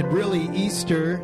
And 0.00 0.10
really, 0.14 0.48
Easter 0.56 1.18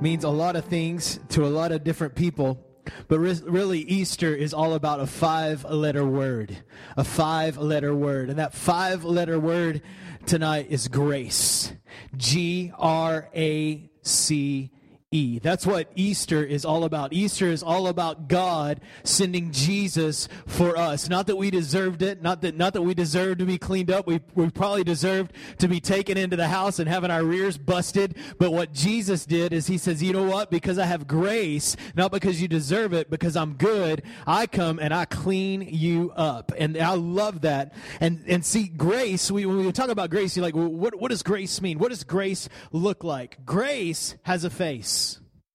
means 0.00 0.22
a 0.22 0.28
lot 0.28 0.54
of 0.54 0.64
things 0.66 1.18
to 1.30 1.44
a 1.44 1.50
lot 1.50 1.72
of 1.72 1.82
different 1.82 2.14
people. 2.14 2.64
But 3.08 3.18
really, 3.18 3.80
Easter 3.80 4.32
is 4.32 4.54
all 4.54 4.74
about 4.74 5.00
a 5.00 5.06
five 5.08 5.64
letter 5.64 6.06
word. 6.06 6.62
A 6.96 7.02
five 7.02 7.56
letter 7.56 7.92
word. 7.92 8.30
And 8.30 8.38
that 8.38 8.54
five 8.54 9.02
letter 9.04 9.36
word 9.40 9.82
tonight 10.26 10.68
is 10.70 10.86
grace. 10.86 11.72
G 12.16 12.70
R 12.78 13.28
A 13.34 13.90
C 14.02 14.70
E. 15.12 15.40
That's 15.40 15.66
what 15.66 15.90
Easter 15.96 16.44
is 16.44 16.64
all 16.64 16.84
about. 16.84 17.12
Easter 17.12 17.46
is 17.46 17.64
all 17.64 17.88
about 17.88 18.28
God 18.28 18.80
sending 19.02 19.50
Jesus 19.50 20.28
for 20.46 20.78
us. 20.78 21.08
Not 21.08 21.26
that 21.26 21.34
we 21.34 21.50
deserved 21.50 22.00
it, 22.00 22.22
not 22.22 22.42
that 22.42 22.56
not 22.56 22.74
that 22.74 22.82
we 22.82 22.94
deserved 22.94 23.40
to 23.40 23.44
be 23.44 23.58
cleaned 23.58 23.90
up. 23.90 24.06
We 24.06 24.20
we 24.36 24.48
probably 24.50 24.84
deserved 24.84 25.32
to 25.58 25.66
be 25.66 25.80
taken 25.80 26.16
into 26.16 26.36
the 26.36 26.46
house 26.46 26.78
and 26.78 26.88
having 26.88 27.10
our 27.10 27.24
rears 27.24 27.58
busted. 27.58 28.16
But 28.38 28.52
what 28.52 28.72
Jesus 28.72 29.26
did 29.26 29.52
is 29.52 29.66
he 29.66 29.78
says, 29.78 30.00
"You 30.00 30.12
know 30.12 30.22
what? 30.22 30.48
Because 30.48 30.78
I 30.78 30.84
have 30.86 31.08
grace, 31.08 31.76
not 31.96 32.12
because 32.12 32.40
you 32.40 32.46
deserve 32.46 32.92
it, 32.92 33.10
because 33.10 33.34
I'm 33.34 33.54
good, 33.54 34.04
I 34.28 34.46
come 34.46 34.78
and 34.78 34.94
I 34.94 35.06
clean 35.06 35.62
you 35.62 36.12
up." 36.14 36.52
And 36.56 36.78
I 36.78 36.94
love 36.94 37.40
that. 37.40 37.74
And 38.00 38.22
and 38.28 38.44
see 38.44 38.68
grace, 38.68 39.28
we 39.28 39.44
when 39.44 39.66
we 39.66 39.72
talk 39.72 39.88
about 39.88 40.10
grace, 40.10 40.36
you're 40.36 40.46
like, 40.46 40.54
well, 40.54 40.68
what 40.68 41.00
what 41.00 41.10
does 41.10 41.24
grace 41.24 41.60
mean? 41.60 41.80
What 41.80 41.88
does 41.88 42.04
grace 42.04 42.48
look 42.70 43.02
like? 43.02 43.44
Grace 43.44 44.14
has 44.22 44.44
a 44.44 44.50
face. 44.50 44.99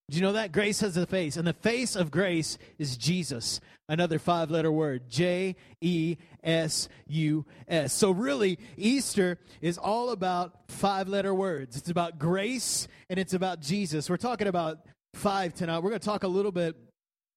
Do 0.09 0.17
you 0.17 0.21
know 0.21 0.33
that? 0.33 0.51
Grace 0.51 0.81
has 0.81 0.97
a 0.97 1.07
face, 1.07 1.35
and 1.35 1.47
the 1.47 1.53
face 1.53 1.95
of 1.95 2.11
grace 2.11 2.59
is 2.77 2.95
Jesus. 2.95 3.59
Another 3.89 4.19
five 4.19 4.51
letter 4.51 4.71
word 4.71 5.09
J 5.09 5.55
E 5.81 6.17
S 6.43 6.89
U 7.07 7.45
S. 7.67 7.91
So, 7.91 8.11
really, 8.11 8.59
Easter 8.77 9.39
is 9.61 9.77
all 9.79 10.11
about 10.11 10.69
five 10.69 11.07
letter 11.07 11.33
words. 11.33 11.75
It's 11.75 11.89
about 11.89 12.19
grace 12.19 12.87
and 13.09 13.19
it's 13.19 13.33
about 13.33 13.61
Jesus. 13.61 14.09
We're 14.09 14.17
talking 14.17 14.47
about 14.47 14.79
five 15.15 15.53
tonight. 15.53 15.79
We're 15.79 15.89
going 15.89 16.01
to 16.01 16.05
talk 16.05 16.23
a 16.23 16.27
little 16.27 16.51
bit 16.51 16.75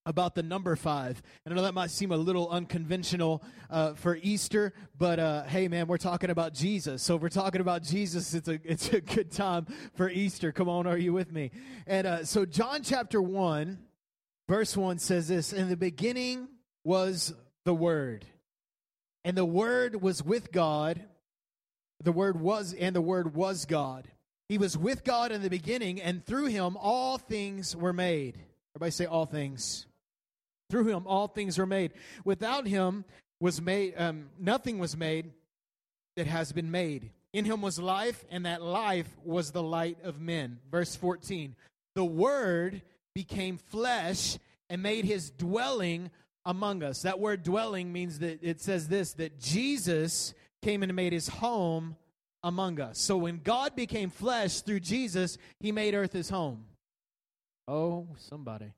about 0.08 0.34
the 0.34 0.42
number 0.42 0.74
five. 0.74 1.22
And 1.44 1.52
I 1.52 1.56
know 1.56 1.62
that 1.62 1.74
might 1.74 1.90
seem 1.90 2.10
a 2.12 2.16
little 2.16 2.48
unconventional 2.48 3.44
uh, 3.68 3.92
for 3.92 4.18
Easter, 4.22 4.72
but 4.96 5.18
uh, 5.20 5.42
hey, 5.44 5.68
man, 5.68 5.86
we're 5.86 5.98
talking 5.98 6.30
about 6.30 6.54
Jesus. 6.54 7.02
So 7.02 7.16
if 7.16 7.22
we're 7.22 7.28
talking 7.28 7.60
about 7.60 7.82
Jesus, 7.82 8.32
it's 8.32 8.48
a 8.48 8.58
it's 8.64 8.88
a 8.88 9.02
good 9.02 9.30
time 9.30 9.66
for 9.94 10.08
Easter. 10.08 10.50
Come 10.50 10.68
on, 10.68 10.86
are 10.86 10.96
you 10.96 11.12
with 11.12 11.30
me? 11.30 11.50
And 11.86 12.06
uh, 12.06 12.24
so 12.24 12.46
John 12.46 12.82
chapter 12.82 13.20
one, 13.20 13.80
verse 14.48 14.74
one 14.74 14.98
says 14.98 15.28
this: 15.28 15.52
In 15.52 15.68
the 15.68 15.76
beginning 15.76 16.48
was 16.84 17.34
the 17.66 17.74
Word, 17.74 18.24
and 19.24 19.36
the 19.36 19.44
Word 19.44 20.00
was 20.00 20.24
with 20.24 20.50
God. 20.50 21.04
The 22.02 22.12
Word 22.12 22.40
was, 22.40 22.72
and 22.72 22.96
the 22.96 23.02
Word 23.02 23.34
was 23.34 23.66
God. 23.66 24.08
He 24.48 24.56
was 24.56 24.78
with 24.78 25.04
God 25.04 25.32
in 25.32 25.42
the 25.42 25.50
beginning, 25.50 26.00
and 26.00 26.24
through 26.24 26.46
him 26.46 26.78
all 26.80 27.18
things 27.18 27.76
were 27.76 27.92
made. 27.92 28.38
Everybody 28.74 28.92
say 28.92 29.04
all 29.04 29.26
things. 29.26 29.87
Through 30.70 30.86
him 30.86 31.06
all 31.06 31.28
things 31.28 31.58
were 31.58 31.66
made. 31.66 31.92
Without 32.24 32.66
him 32.66 33.04
was 33.40 33.60
made 33.60 33.94
um, 33.96 34.30
nothing 34.38 34.78
was 34.78 34.96
made 34.96 35.30
that 36.16 36.26
has 36.26 36.52
been 36.52 36.70
made. 36.70 37.10
In 37.32 37.44
him 37.44 37.60
was 37.60 37.78
life, 37.78 38.24
and 38.30 38.46
that 38.46 38.62
life 38.62 39.08
was 39.22 39.52
the 39.52 39.62
light 39.62 39.98
of 40.02 40.20
men. 40.20 40.58
Verse 40.70 40.96
14. 40.96 41.54
The 41.94 42.04
word 42.04 42.82
became 43.14 43.58
flesh 43.58 44.38
and 44.70 44.82
made 44.82 45.04
his 45.04 45.30
dwelling 45.30 46.10
among 46.44 46.82
us. 46.82 47.02
That 47.02 47.20
word 47.20 47.42
dwelling 47.42 47.92
means 47.92 48.18
that 48.20 48.42
it 48.42 48.60
says 48.60 48.88
this 48.88 49.12
that 49.14 49.38
Jesus 49.38 50.34
came 50.62 50.82
and 50.82 50.94
made 50.94 51.12
his 51.12 51.28
home 51.28 51.96
among 52.42 52.80
us. 52.80 52.98
So 52.98 53.16
when 53.16 53.40
God 53.42 53.76
became 53.76 54.10
flesh 54.10 54.60
through 54.60 54.80
Jesus, 54.80 55.38
he 55.60 55.72
made 55.72 55.94
earth 55.94 56.12
his 56.12 56.30
home. 56.30 56.64
Oh, 57.66 58.08
somebody. 58.16 58.72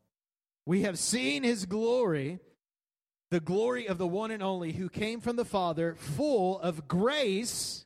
We 0.66 0.82
have 0.82 0.98
seen 0.98 1.42
his 1.42 1.66
glory, 1.66 2.38
the 3.30 3.40
glory 3.40 3.86
of 3.86 3.98
the 3.98 4.06
one 4.06 4.30
and 4.30 4.42
only 4.42 4.72
who 4.72 4.88
came 4.88 5.20
from 5.20 5.36
the 5.36 5.44
Father, 5.44 5.94
full 5.94 6.58
of 6.60 6.86
grace, 6.86 7.84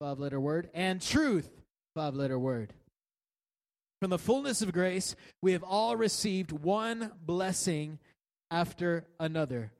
five 0.00 0.18
letter 0.18 0.40
word, 0.40 0.70
and 0.74 1.02
truth, 1.02 1.50
five 1.94 2.14
letter 2.14 2.38
word. 2.38 2.72
From 4.00 4.10
the 4.10 4.18
fullness 4.18 4.62
of 4.62 4.72
grace, 4.72 5.16
we 5.42 5.52
have 5.52 5.64
all 5.64 5.96
received 5.96 6.52
one 6.52 7.10
blessing 7.20 7.98
after 8.50 9.04
another. 9.18 9.72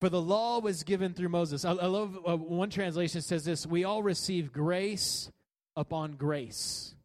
For 0.00 0.08
the 0.08 0.20
law 0.20 0.58
was 0.58 0.82
given 0.82 1.14
through 1.14 1.28
Moses. 1.28 1.64
I, 1.64 1.70
I 1.70 1.86
love 1.86 2.18
uh, 2.26 2.36
one 2.36 2.70
translation 2.70 3.22
says 3.22 3.44
this 3.44 3.64
we 3.64 3.84
all 3.84 4.02
receive 4.02 4.52
grace 4.52 5.30
upon 5.76 6.12
grace. 6.12 6.95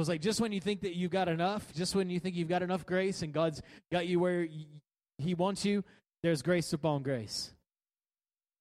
So 0.00 0.02
it's 0.02 0.08
like 0.08 0.22
just 0.22 0.40
when 0.40 0.50
you 0.50 0.62
think 0.62 0.80
that 0.80 0.94
you've 0.96 1.10
got 1.10 1.28
enough, 1.28 1.74
just 1.74 1.94
when 1.94 2.08
you 2.08 2.18
think 2.20 2.34
you've 2.34 2.48
got 2.48 2.62
enough 2.62 2.86
grace 2.86 3.20
and 3.20 3.34
God's 3.34 3.60
got 3.92 4.06
you 4.06 4.18
where 4.18 4.48
He 5.18 5.34
wants 5.34 5.66
you, 5.66 5.84
there's 6.22 6.40
grace 6.40 6.72
upon 6.72 7.02
grace. 7.02 7.52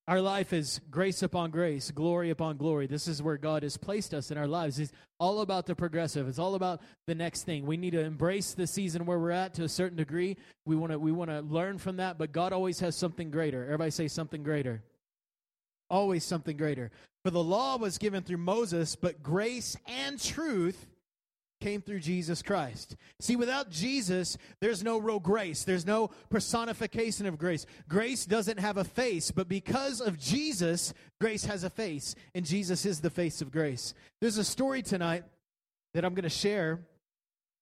Our 0.09 0.19
life 0.19 0.51
is 0.51 0.81
grace 0.91 1.23
upon 1.23 1.51
grace, 1.51 1.91
glory 1.91 2.29
upon 2.29 2.57
glory. 2.57 2.87
This 2.87 3.07
is 3.07 3.23
where 3.23 3.37
God 3.37 3.63
has 3.63 3.77
placed 3.77 4.13
us 4.13 4.31
in 4.31 4.37
our 4.37 4.47
lives. 4.47 4.79
It's 4.79 4.91
all 5.17 5.39
about 5.39 5.65
the 5.65 5.75
progressive. 5.75 6.27
It's 6.27 6.39
all 6.39 6.55
about 6.55 6.81
the 7.07 7.15
next 7.15 7.43
thing. 7.43 7.65
We 7.65 7.77
need 7.77 7.91
to 7.91 8.01
embrace 8.01 8.53
the 8.53 8.67
season 8.67 9.05
where 9.05 9.17
we're 9.17 9.31
at 9.31 9.53
to 9.53 9.63
a 9.63 9.69
certain 9.69 9.95
degree. 9.97 10.35
We 10.65 10.75
want 10.75 10.91
to 10.91 10.99
we 10.99 11.13
want 11.13 11.29
to 11.29 11.39
learn 11.39 11.77
from 11.77 11.95
that, 11.97 12.17
but 12.17 12.33
God 12.33 12.51
always 12.51 12.81
has 12.81 12.97
something 12.97 13.31
greater. 13.31 13.63
Everybody 13.63 13.91
say 13.91 14.09
something 14.09 14.43
greater. 14.43 14.83
Always 15.89 16.25
something 16.25 16.57
greater. 16.57 16.91
For 17.23 17.31
the 17.31 17.41
law 17.41 17.77
was 17.77 17.97
given 17.97 18.23
through 18.23 18.39
Moses, 18.39 18.97
but 18.97 19.23
grace 19.23 19.77
and 19.87 20.21
truth 20.21 20.85
came 21.59 21.81
through 21.81 21.99
Jesus 21.99 22.41
Christ. 22.41 22.95
See, 23.19 23.35
without 23.35 23.69
Jesus, 23.69 24.37
there's 24.61 24.83
no 24.83 24.97
real 24.97 25.19
grace. 25.19 25.63
There's 25.63 25.85
no 25.85 26.09
personification 26.29 27.25
of 27.25 27.37
grace. 27.37 27.65
Grace 27.87 28.25
doesn't 28.25 28.59
have 28.59 28.77
a 28.77 28.83
face, 28.83 29.31
but 29.31 29.47
because 29.47 30.01
of 30.01 30.19
Jesus, 30.19 30.93
grace 31.19 31.45
has 31.45 31.63
a 31.63 31.69
face, 31.69 32.15
and 32.33 32.45
Jesus 32.45 32.85
is 32.85 33.01
the 33.01 33.09
face 33.09 33.41
of 33.41 33.51
grace. 33.51 33.93
There's 34.21 34.37
a 34.37 34.43
story 34.43 34.81
tonight 34.81 35.23
that 35.93 36.05
I'm 36.05 36.13
going 36.13 36.23
to 36.23 36.29
share. 36.29 36.79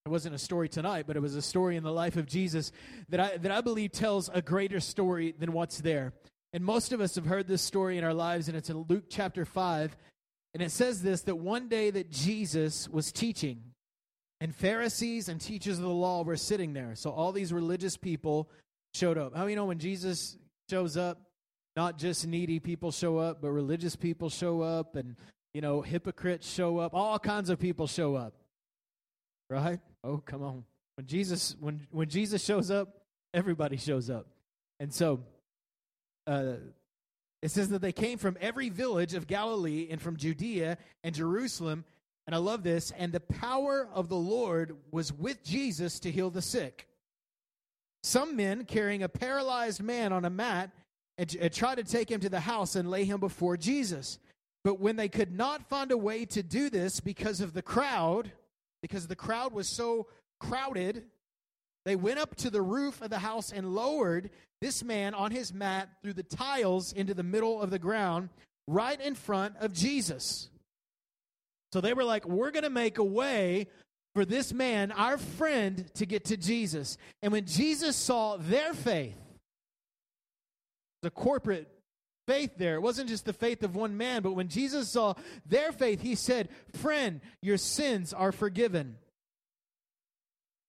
It 0.05 0.09
wasn't 0.09 0.35
a 0.35 0.39
story 0.39 0.69
tonight, 0.69 1.05
but 1.07 1.17
it 1.17 1.21
was 1.21 1.35
a 1.35 1.41
story 1.41 1.75
in 1.75 1.83
the 1.83 1.91
life 1.91 2.15
of 2.15 2.27
Jesus 2.27 2.71
that 3.09 3.19
I, 3.19 3.37
that 3.37 3.51
I 3.51 3.61
believe 3.61 3.91
tells 3.91 4.29
a 4.29 4.41
greater 4.41 4.79
story 4.79 5.33
than 5.37 5.51
what's 5.51 5.81
there. 5.81 6.13
And 6.53 6.63
most 6.63 6.93
of 6.93 7.01
us 7.01 7.15
have 7.15 7.25
heard 7.25 7.47
this 7.47 7.61
story 7.61 7.97
in 7.97 8.03
our 8.03 8.13
lives, 8.13 8.47
and 8.47 8.55
it's 8.55 8.69
in 8.69 8.85
Luke 8.87 9.05
chapter 9.09 9.43
5. 9.43 9.97
And 10.53 10.63
it 10.63 10.71
says 10.71 11.03
this 11.03 11.21
that 11.21 11.35
one 11.35 11.67
day 11.67 11.91
that 11.91 12.09
Jesus 12.09 12.87
was 12.89 13.11
teaching, 13.11 13.61
and 14.39 14.53
Pharisees 14.53 15.29
and 15.29 15.41
teachers 15.41 15.77
of 15.77 15.83
the 15.83 15.89
law 15.89 16.23
were 16.23 16.37
sitting 16.37 16.73
there. 16.73 16.93
So 16.95 17.11
all 17.11 17.31
these 17.31 17.51
religious 17.51 17.97
people 17.97 18.49
showed 18.93 19.17
up. 19.17 19.35
How 19.35 19.47
you 19.47 19.55
know 19.55 19.65
when 19.65 19.79
Jesus 19.79 20.37
shows 20.69 20.95
up, 20.95 21.19
not 21.75 21.97
just 21.97 22.27
needy 22.27 22.59
people 22.59 22.91
show 22.91 23.17
up, 23.17 23.41
but 23.41 23.51
religious 23.51 23.95
people 23.95 24.29
show 24.29 24.61
up 24.61 24.95
and 24.95 25.15
you 25.53 25.61
know, 25.61 25.81
hypocrites 25.81 26.47
show 26.47 26.77
up, 26.77 26.93
all 26.93 27.17
kinds 27.17 27.49
of 27.49 27.57
people 27.59 27.87
show 27.87 28.15
up. 28.15 28.33
Right? 29.49 29.79
Oh, 30.03 30.17
come 30.17 30.43
on. 30.43 30.65
When 30.95 31.07
Jesus 31.07 31.55
when 31.59 31.87
when 31.89 32.09
Jesus 32.09 32.43
shows 32.43 32.69
up, 32.69 32.89
everybody 33.33 33.77
shows 33.77 34.09
up. 34.09 34.27
And 34.79 34.93
so 34.93 35.21
uh 36.27 36.55
it 37.41 37.49
says 37.49 37.69
that 37.69 37.81
they 37.81 37.91
came 37.91 38.17
from 38.17 38.37
every 38.41 38.69
village 38.69 39.13
of 39.13 39.27
Galilee 39.27 39.87
and 39.89 40.01
from 40.01 40.17
Judea 40.17 40.77
and 41.03 41.15
Jerusalem 41.15 41.85
and 42.27 42.35
I 42.35 42.39
love 42.39 42.61
this. 42.61 42.91
And 42.91 43.11
the 43.11 43.21
power 43.21 43.87
of 43.93 44.09
the 44.09 44.17
Lord 44.17 44.75
was 44.91 45.11
with 45.13 45.43
Jesus 45.43 45.99
to 46.01 46.11
heal 46.11 46.29
the 46.29 46.41
sick. 46.41 46.87
Some 48.03 48.35
men 48.35 48.65
carrying 48.65 49.01
a 49.01 49.09
paralyzed 49.09 49.81
man 49.81 50.13
on 50.13 50.25
a 50.25 50.29
mat 50.29 50.71
and, 51.17 51.35
and 51.39 51.51
tried 51.51 51.75
to 51.75 51.83
take 51.83 52.11
him 52.11 52.19
to 52.19 52.29
the 52.29 52.41
house 52.41 52.75
and 52.75 52.91
lay 52.91 53.05
him 53.05 53.19
before 53.19 53.57
Jesus. 53.57 54.19
But 54.63 54.79
when 54.79 54.97
they 54.97 55.07
could 55.07 55.31
not 55.31 55.69
find 55.69 55.91
a 55.91 55.97
way 55.97 56.25
to 56.25 56.43
do 56.43 56.69
this 56.69 56.99
because 56.99 57.39
of 57.39 57.53
the 57.53 57.61
crowd, 57.61 58.31
because 58.81 59.07
the 59.07 59.15
crowd 59.15 59.53
was 59.53 59.67
so 59.67 60.07
crowded, 60.39 61.03
they 61.85 61.95
went 61.95 62.19
up 62.19 62.35
to 62.37 62.49
the 62.49 62.61
roof 62.61 63.01
of 63.01 63.09
the 63.09 63.19
house 63.19 63.53
and 63.53 63.73
lowered 63.73 64.29
this 64.59 64.83
man 64.83 65.13
on 65.13 65.31
his 65.31 65.53
mat 65.53 65.89
through 66.03 66.13
the 66.13 66.23
tiles 66.23 66.91
into 66.91 67.13
the 67.13 67.23
middle 67.23 67.61
of 67.61 67.69
the 67.69 67.79
ground, 67.79 68.29
right 68.67 68.99
in 68.99 69.15
front 69.15 69.55
of 69.61 69.71
Jesus. 69.71 70.49
So 71.71 71.81
they 71.81 71.93
were 71.93 72.03
like, 72.03 72.25
we're 72.25 72.51
going 72.51 72.63
to 72.63 72.69
make 72.69 72.97
a 72.97 73.03
way 73.03 73.67
for 74.15 74.25
this 74.25 74.53
man, 74.53 74.91
our 74.91 75.17
friend, 75.17 75.85
to 75.95 76.05
get 76.05 76.25
to 76.25 76.37
Jesus. 76.37 76.97
And 77.21 77.31
when 77.31 77.45
Jesus 77.45 77.95
saw 77.95 78.37
their 78.37 78.73
faith, 78.73 79.17
the 81.03 81.11
corporate 81.11 81.67
faith 82.25 82.51
there, 82.57 82.75
it 82.75 82.81
wasn't 82.81 83.09
just 83.09 83.25
the 83.25 83.33
faith 83.33 83.63
of 83.63 83.75
one 83.75 83.95
man, 83.95 84.21
but 84.21 84.33
when 84.33 84.47
Jesus 84.47 84.89
saw 84.89 85.13
their 85.45 85.71
faith, 85.71 86.01
he 86.01 86.15
said, 86.15 86.49
Friend, 86.73 87.21
your 87.41 87.57
sins 87.57 88.13
are 88.13 88.31
forgiven. 88.31 88.97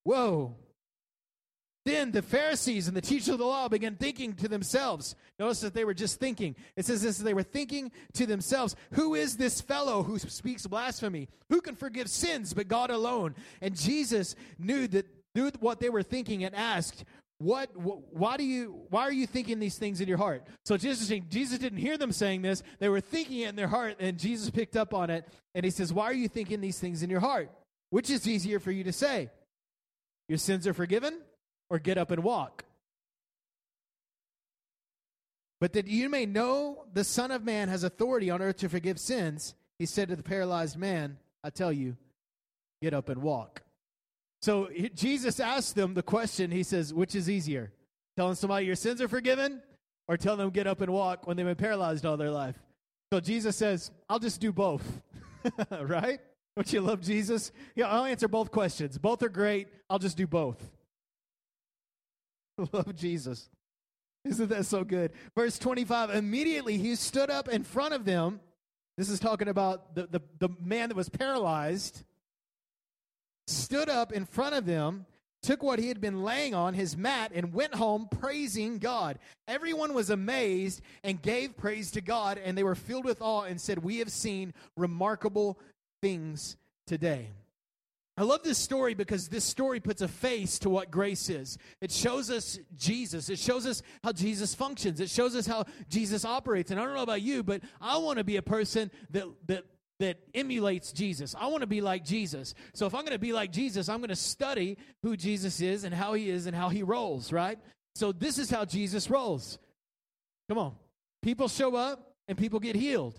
Whoa. 0.04 0.56
Then 1.88 2.10
the 2.10 2.20
Pharisees 2.20 2.86
and 2.86 2.94
the 2.94 3.00
teachers 3.00 3.30
of 3.30 3.38
the 3.38 3.46
law 3.46 3.66
began 3.66 3.96
thinking 3.96 4.34
to 4.34 4.48
themselves. 4.48 5.14
Notice 5.38 5.60
that 5.60 5.72
they 5.72 5.86
were 5.86 5.94
just 5.94 6.20
thinking. 6.20 6.54
It 6.76 6.84
says 6.84 7.00
this 7.00 7.16
they 7.16 7.32
were 7.32 7.42
thinking 7.42 7.92
to 8.12 8.26
themselves, 8.26 8.76
Who 8.92 9.14
is 9.14 9.38
this 9.38 9.62
fellow 9.62 10.02
who 10.02 10.18
speaks 10.18 10.66
blasphemy? 10.66 11.28
Who 11.48 11.62
can 11.62 11.76
forgive 11.76 12.10
sins 12.10 12.52
but 12.52 12.68
God 12.68 12.90
alone? 12.90 13.34
And 13.62 13.74
Jesus 13.74 14.36
knew 14.58 14.86
that 14.88 15.06
knew 15.34 15.50
what 15.60 15.80
they 15.80 15.88
were 15.88 16.02
thinking 16.02 16.44
and 16.44 16.54
asked, 16.54 17.06
what, 17.38 17.70
why 17.74 18.36
do 18.36 18.44
you 18.44 18.82
why 18.90 19.02
are 19.02 19.12
you 19.12 19.26
thinking 19.26 19.58
these 19.58 19.78
things 19.78 20.00
in 20.00 20.08
your 20.08 20.18
heart 20.18 20.44
so 20.64 20.74
it's 20.74 20.82
interesting 20.82 21.24
jesus 21.28 21.60
didn't 21.60 21.78
hear 21.78 21.96
them 21.96 22.10
saying 22.10 22.42
this 22.42 22.64
they 22.80 22.88
were 22.88 23.00
thinking 23.00 23.42
it 23.42 23.50
in 23.50 23.54
their 23.54 23.68
heart 23.68 23.94
and 24.00 24.18
jesus 24.18 24.50
picked 24.50 24.76
up 24.76 24.92
on 24.92 25.08
it 25.08 25.24
and 25.54 25.64
he 25.64 25.70
says 25.70 25.92
why 25.92 26.06
are 26.06 26.12
you 26.12 26.26
thinking 26.26 26.60
these 26.60 26.80
things 26.80 27.00
in 27.00 27.08
your 27.08 27.20
heart 27.20 27.48
which 27.90 28.10
is 28.10 28.26
easier 28.26 28.58
for 28.58 28.72
you 28.72 28.82
to 28.82 28.92
say 28.92 29.30
your 30.28 30.36
sins 30.36 30.66
are 30.66 30.74
forgiven 30.74 31.20
or 31.70 31.78
get 31.78 31.98
up 31.98 32.10
and 32.10 32.22
walk. 32.22 32.64
But 35.60 35.72
that 35.72 35.88
you 35.88 36.08
may 36.08 36.24
know 36.24 36.84
the 36.92 37.04
Son 37.04 37.30
of 37.30 37.44
Man 37.44 37.68
has 37.68 37.82
authority 37.82 38.30
on 38.30 38.40
earth 38.40 38.58
to 38.58 38.68
forgive 38.68 38.98
sins, 38.98 39.54
he 39.78 39.86
said 39.86 40.08
to 40.08 40.16
the 40.16 40.22
paralyzed 40.22 40.76
man, 40.76 41.18
I 41.42 41.50
tell 41.50 41.72
you, 41.72 41.96
get 42.80 42.94
up 42.94 43.08
and 43.08 43.22
walk. 43.22 43.62
So 44.40 44.68
Jesus 44.94 45.40
asked 45.40 45.74
them 45.74 45.94
the 45.94 46.02
question, 46.02 46.50
he 46.50 46.62
says, 46.62 46.94
which 46.94 47.14
is 47.14 47.28
easier? 47.28 47.72
Telling 48.16 48.36
somebody 48.36 48.66
your 48.66 48.76
sins 48.76 49.00
are 49.02 49.08
forgiven 49.08 49.62
or 50.06 50.16
telling 50.16 50.38
them 50.38 50.50
get 50.50 50.66
up 50.66 50.80
and 50.80 50.92
walk 50.92 51.26
when 51.26 51.36
they've 51.36 51.46
been 51.46 51.56
paralyzed 51.56 52.06
all 52.06 52.16
their 52.16 52.30
life? 52.30 52.56
So 53.12 53.20
Jesus 53.20 53.56
says, 53.56 53.90
I'll 54.08 54.18
just 54.18 54.40
do 54.40 54.52
both. 54.52 54.84
right? 55.80 56.20
Don't 56.54 56.72
you 56.72 56.80
love 56.80 57.00
Jesus? 57.00 57.52
Yeah, 57.74 57.88
I'll 57.88 58.04
answer 58.04 58.28
both 58.28 58.50
questions. 58.50 58.98
Both 58.98 59.22
are 59.22 59.28
great. 59.28 59.68
I'll 59.88 59.98
just 59.98 60.16
do 60.16 60.26
both. 60.26 60.60
Love 62.72 62.94
Jesus. 62.96 63.48
Isn't 64.24 64.48
that 64.48 64.66
so 64.66 64.84
good? 64.84 65.12
Verse 65.34 65.58
25 65.58 66.10
Immediately 66.10 66.78
he 66.78 66.94
stood 66.96 67.30
up 67.30 67.48
in 67.48 67.64
front 67.64 67.94
of 67.94 68.04
them. 68.04 68.40
This 68.96 69.08
is 69.08 69.20
talking 69.20 69.48
about 69.48 69.94
the, 69.94 70.08
the, 70.10 70.20
the 70.38 70.48
man 70.60 70.88
that 70.88 70.96
was 70.96 71.08
paralyzed. 71.08 72.02
Stood 73.46 73.88
up 73.88 74.12
in 74.12 74.26
front 74.26 74.54
of 74.54 74.66
them, 74.66 75.06
took 75.40 75.62
what 75.62 75.78
he 75.78 75.88
had 75.88 76.00
been 76.00 76.22
laying 76.22 76.54
on, 76.54 76.74
his 76.74 76.96
mat, 76.96 77.30
and 77.34 77.54
went 77.54 77.74
home 77.74 78.08
praising 78.10 78.78
God. 78.78 79.18
Everyone 79.46 79.94
was 79.94 80.10
amazed 80.10 80.82
and 81.04 81.22
gave 81.22 81.56
praise 81.56 81.92
to 81.92 82.00
God, 82.00 82.38
and 82.44 82.58
they 82.58 82.64
were 82.64 82.74
filled 82.74 83.04
with 83.04 83.22
awe 83.22 83.44
and 83.44 83.60
said, 83.60 83.78
We 83.78 83.98
have 83.98 84.10
seen 84.10 84.52
remarkable 84.76 85.58
things 86.02 86.56
today. 86.86 87.30
I 88.18 88.24
love 88.24 88.42
this 88.42 88.58
story 88.58 88.94
because 88.94 89.28
this 89.28 89.44
story 89.44 89.78
puts 89.78 90.02
a 90.02 90.08
face 90.08 90.58
to 90.60 90.68
what 90.68 90.90
grace 90.90 91.30
is. 91.30 91.56
It 91.80 91.92
shows 91.92 92.32
us 92.32 92.58
Jesus. 92.76 93.28
It 93.28 93.38
shows 93.38 93.64
us 93.64 93.80
how 94.02 94.10
Jesus 94.10 94.56
functions. 94.56 94.98
It 94.98 95.08
shows 95.08 95.36
us 95.36 95.46
how 95.46 95.66
Jesus 95.88 96.24
operates. 96.24 96.72
And 96.72 96.80
I 96.80 96.84
don't 96.84 96.94
know 96.94 97.04
about 97.04 97.22
you, 97.22 97.44
but 97.44 97.62
I 97.80 97.96
want 97.98 98.18
to 98.18 98.24
be 98.24 98.34
a 98.34 98.42
person 98.42 98.90
that 99.10 99.24
that 99.46 99.66
that 100.00 100.18
emulates 100.34 100.90
Jesus. 100.90 101.36
I 101.38 101.46
want 101.46 101.60
to 101.60 101.68
be 101.68 101.80
like 101.80 102.04
Jesus. 102.04 102.54
So 102.74 102.86
if 102.86 102.94
I'm 102.94 103.02
going 103.02 103.12
to 103.12 103.20
be 103.20 103.32
like 103.32 103.52
Jesus, 103.52 103.88
I'm 103.88 103.98
going 103.98 104.08
to 104.08 104.16
study 104.16 104.78
who 105.04 105.16
Jesus 105.16 105.60
is 105.60 105.84
and 105.84 105.94
how 105.94 106.14
he 106.14 106.28
is 106.28 106.46
and 106.46 106.56
how 106.56 106.70
he 106.70 106.82
rolls, 106.82 107.32
right? 107.32 107.58
So 107.94 108.10
this 108.10 108.38
is 108.38 108.50
how 108.50 108.64
Jesus 108.64 109.08
rolls. 109.10 109.60
Come 110.48 110.58
on. 110.58 110.74
People 111.22 111.46
show 111.46 111.76
up 111.76 112.14
and 112.26 112.36
people 112.36 112.58
get 112.58 112.74
healed. 112.74 113.18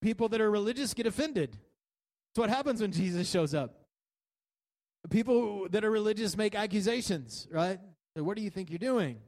People 0.00 0.30
that 0.30 0.40
are 0.40 0.50
religious 0.50 0.94
get 0.94 1.06
offended. 1.06 1.50
That's 1.52 2.40
what 2.40 2.48
happens 2.50 2.80
when 2.80 2.92
Jesus 2.92 3.28
shows 3.28 3.54
up. 3.54 3.79
People 5.08 5.68
that 5.70 5.84
are 5.84 5.90
religious 5.90 6.36
make 6.36 6.54
accusations, 6.54 7.48
right? 7.50 7.80
What 8.14 8.36
do 8.36 8.42
you 8.42 8.50
think 8.50 8.70
you're 8.70 8.78
doing? 8.78 9.18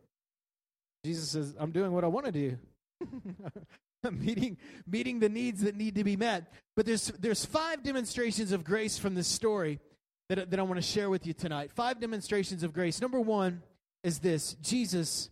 Jesus 1.05 1.31
says, 1.31 1.55
I'm 1.59 1.73
doing 1.73 1.93
what 1.93 2.05
I 2.05 2.09
want 2.09 2.27
to 2.27 2.33
do. 2.33 2.59
meeting 4.11 4.59
meeting 4.87 5.21
the 5.21 5.29
needs 5.29 5.63
that 5.63 5.77
need 5.77 5.95
to 5.95 6.05
be 6.05 6.17
met. 6.17 6.53
But 6.77 6.87
there's 6.87 7.09
there's 7.19 7.45
five 7.45 7.83
demonstrations 7.83 8.53
of 8.53 8.65
grace 8.65 8.99
from 8.99 9.15
this 9.15 9.29
story 9.29 9.81
that, 10.29 10.51
that 10.51 10.61
I 10.61 10.63
want 10.63 10.77
to 10.77 10.87
share 10.87 11.11
with 11.11 11.27
you 11.27 11.33
tonight. 11.33 11.71
Five 11.73 12.01
demonstrations 12.01 12.63
of 12.63 12.73
grace. 12.73 13.01
Number 13.01 13.21
one 13.21 13.63
is 14.03 14.19
this 14.19 14.55
Jesus 14.63 15.31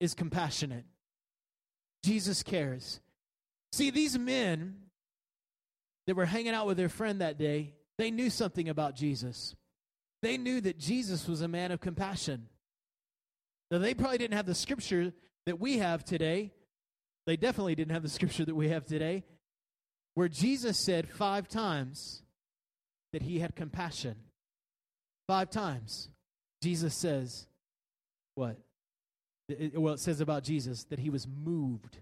is 0.00 0.14
compassionate. 0.14 0.84
Jesus 2.02 2.42
cares. 2.42 3.00
See, 3.72 3.90
these 3.90 4.18
men 4.18 4.76
that 6.06 6.16
were 6.16 6.24
hanging 6.24 6.54
out 6.54 6.66
with 6.66 6.76
their 6.76 6.88
friend 6.88 7.20
that 7.20 7.38
day, 7.38 7.74
they 7.98 8.10
knew 8.10 8.30
something 8.30 8.68
about 8.68 8.96
Jesus. 8.96 9.54
They 10.22 10.36
knew 10.36 10.60
that 10.60 10.78
Jesus 10.78 11.26
was 11.26 11.40
a 11.40 11.48
man 11.48 11.72
of 11.72 11.80
compassion. 11.80 12.48
Now, 13.70 13.78
they 13.78 13.94
probably 13.94 14.18
didn't 14.18 14.36
have 14.36 14.46
the 14.46 14.54
scripture 14.54 15.12
that 15.46 15.58
we 15.58 15.78
have 15.78 16.04
today. 16.04 16.52
They 17.26 17.36
definitely 17.36 17.74
didn't 17.74 17.92
have 17.92 18.02
the 18.02 18.08
scripture 18.08 18.44
that 18.44 18.54
we 18.54 18.68
have 18.68 18.84
today, 18.84 19.24
where 20.14 20.28
Jesus 20.28 20.76
said 20.78 21.08
five 21.08 21.48
times 21.48 22.22
that 23.12 23.22
he 23.22 23.38
had 23.38 23.54
compassion. 23.54 24.16
Five 25.26 25.50
times. 25.50 26.08
Jesus 26.62 26.94
says, 26.94 27.46
what? 28.34 28.56
It, 29.48 29.80
well, 29.80 29.94
it 29.94 30.00
says 30.00 30.20
about 30.20 30.44
Jesus 30.44 30.84
that 30.84 30.98
he 30.98 31.10
was 31.10 31.26
moved 31.26 31.98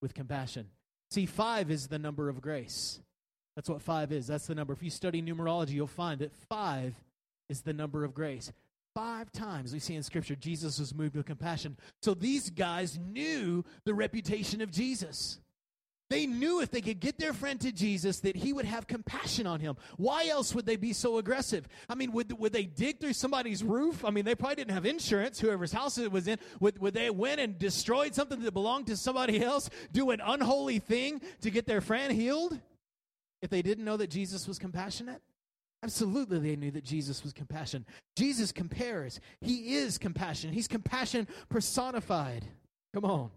with 0.00 0.14
compassion. 0.14 0.68
See, 1.10 1.26
five 1.26 1.70
is 1.70 1.88
the 1.88 1.98
number 1.98 2.28
of 2.28 2.40
grace. 2.40 3.00
That's 3.56 3.68
what 3.68 3.82
five 3.82 4.12
is. 4.12 4.26
That's 4.26 4.46
the 4.46 4.54
number. 4.54 4.72
If 4.72 4.82
you 4.82 4.90
study 4.90 5.22
numerology, 5.22 5.70
you'll 5.70 5.86
find 5.86 6.20
that 6.20 6.32
five 6.48 6.94
is 7.52 7.60
the 7.60 7.72
number 7.72 8.02
of 8.02 8.14
grace. 8.14 8.50
Five 8.94 9.30
times 9.30 9.72
we 9.72 9.78
see 9.78 9.94
in 9.94 10.02
Scripture 10.02 10.34
Jesus 10.34 10.78
was 10.78 10.94
moved 10.94 11.14
with 11.14 11.26
compassion. 11.26 11.76
So 12.00 12.14
these 12.14 12.50
guys 12.50 12.98
knew 12.98 13.64
the 13.84 13.94
reputation 13.94 14.60
of 14.60 14.70
Jesus. 14.70 15.38
They 16.10 16.26
knew 16.26 16.60
if 16.60 16.70
they 16.70 16.82
could 16.82 17.00
get 17.00 17.18
their 17.18 17.32
friend 17.32 17.58
to 17.60 17.72
Jesus 17.72 18.20
that 18.20 18.36
he 18.36 18.52
would 18.52 18.66
have 18.66 18.86
compassion 18.86 19.46
on 19.46 19.60
him. 19.60 19.76
Why 19.96 20.28
else 20.28 20.54
would 20.54 20.66
they 20.66 20.76
be 20.76 20.92
so 20.92 21.16
aggressive? 21.16 21.66
I 21.88 21.94
mean, 21.94 22.12
would, 22.12 22.38
would 22.38 22.52
they 22.52 22.64
dig 22.64 23.00
through 23.00 23.14
somebody's 23.14 23.64
roof? 23.64 24.04
I 24.04 24.10
mean, 24.10 24.26
they 24.26 24.34
probably 24.34 24.56
didn't 24.56 24.74
have 24.74 24.84
insurance, 24.84 25.40
whoever's 25.40 25.72
house 25.72 25.96
it 25.96 26.12
was 26.12 26.28
in. 26.28 26.38
Would, 26.60 26.78
would 26.80 26.92
they 26.92 27.08
went 27.08 27.40
and 27.40 27.58
destroyed 27.58 28.14
something 28.14 28.42
that 28.42 28.52
belonged 28.52 28.88
to 28.88 28.96
somebody 28.96 29.42
else, 29.42 29.70
do 29.90 30.10
an 30.10 30.20
unholy 30.22 30.80
thing 30.80 31.22
to 31.40 31.50
get 31.50 31.66
their 31.66 31.80
friend 31.80 32.12
healed 32.12 32.58
if 33.40 33.48
they 33.48 33.62
didn't 33.62 33.84
know 33.84 33.96
that 33.96 34.10
Jesus 34.10 34.46
was 34.46 34.58
compassionate? 34.58 35.22
Absolutely, 35.82 36.38
they 36.38 36.56
knew 36.56 36.70
that 36.70 36.84
Jesus 36.84 37.24
was 37.24 37.32
compassion. 37.32 37.84
Jesus 38.16 38.52
compares. 38.52 39.20
He 39.40 39.74
is 39.74 39.98
compassion. 39.98 40.52
He's 40.52 40.68
compassion 40.68 41.26
personified. 41.48 42.44
Come 42.94 43.04
on. 43.04 43.30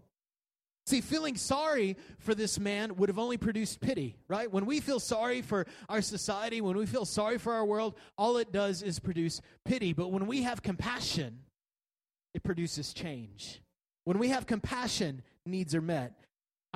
See, 0.86 1.00
feeling 1.00 1.36
sorry 1.36 1.96
for 2.20 2.32
this 2.32 2.60
man 2.60 2.94
would 2.96 3.08
have 3.08 3.18
only 3.18 3.36
produced 3.36 3.80
pity, 3.80 4.16
right? 4.28 4.50
When 4.50 4.66
we 4.66 4.78
feel 4.78 5.00
sorry 5.00 5.42
for 5.42 5.66
our 5.88 6.00
society, 6.00 6.60
when 6.60 6.76
we 6.76 6.86
feel 6.86 7.04
sorry 7.04 7.38
for 7.38 7.52
our 7.52 7.64
world, 7.64 7.96
all 8.16 8.36
it 8.36 8.52
does 8.52 8.82
is 8.82 9.00
produce 9.00 9.40
pity. 9.64 9.92
But 9.92 10.12
when 10.12 10.26
we 10.28 10.42
have 10.42 10.62
compassion, 10.62 11.40
it 12.34 12.44
produces 12.44 12.94
change. 12.94 13.60
When 14.04 14.20
we 14.20 14.28
have 14.28 14.46
compassion, 14.46 15.22
needs 15.44 15.74
are 15.74 15.82
met. 15.82 16.12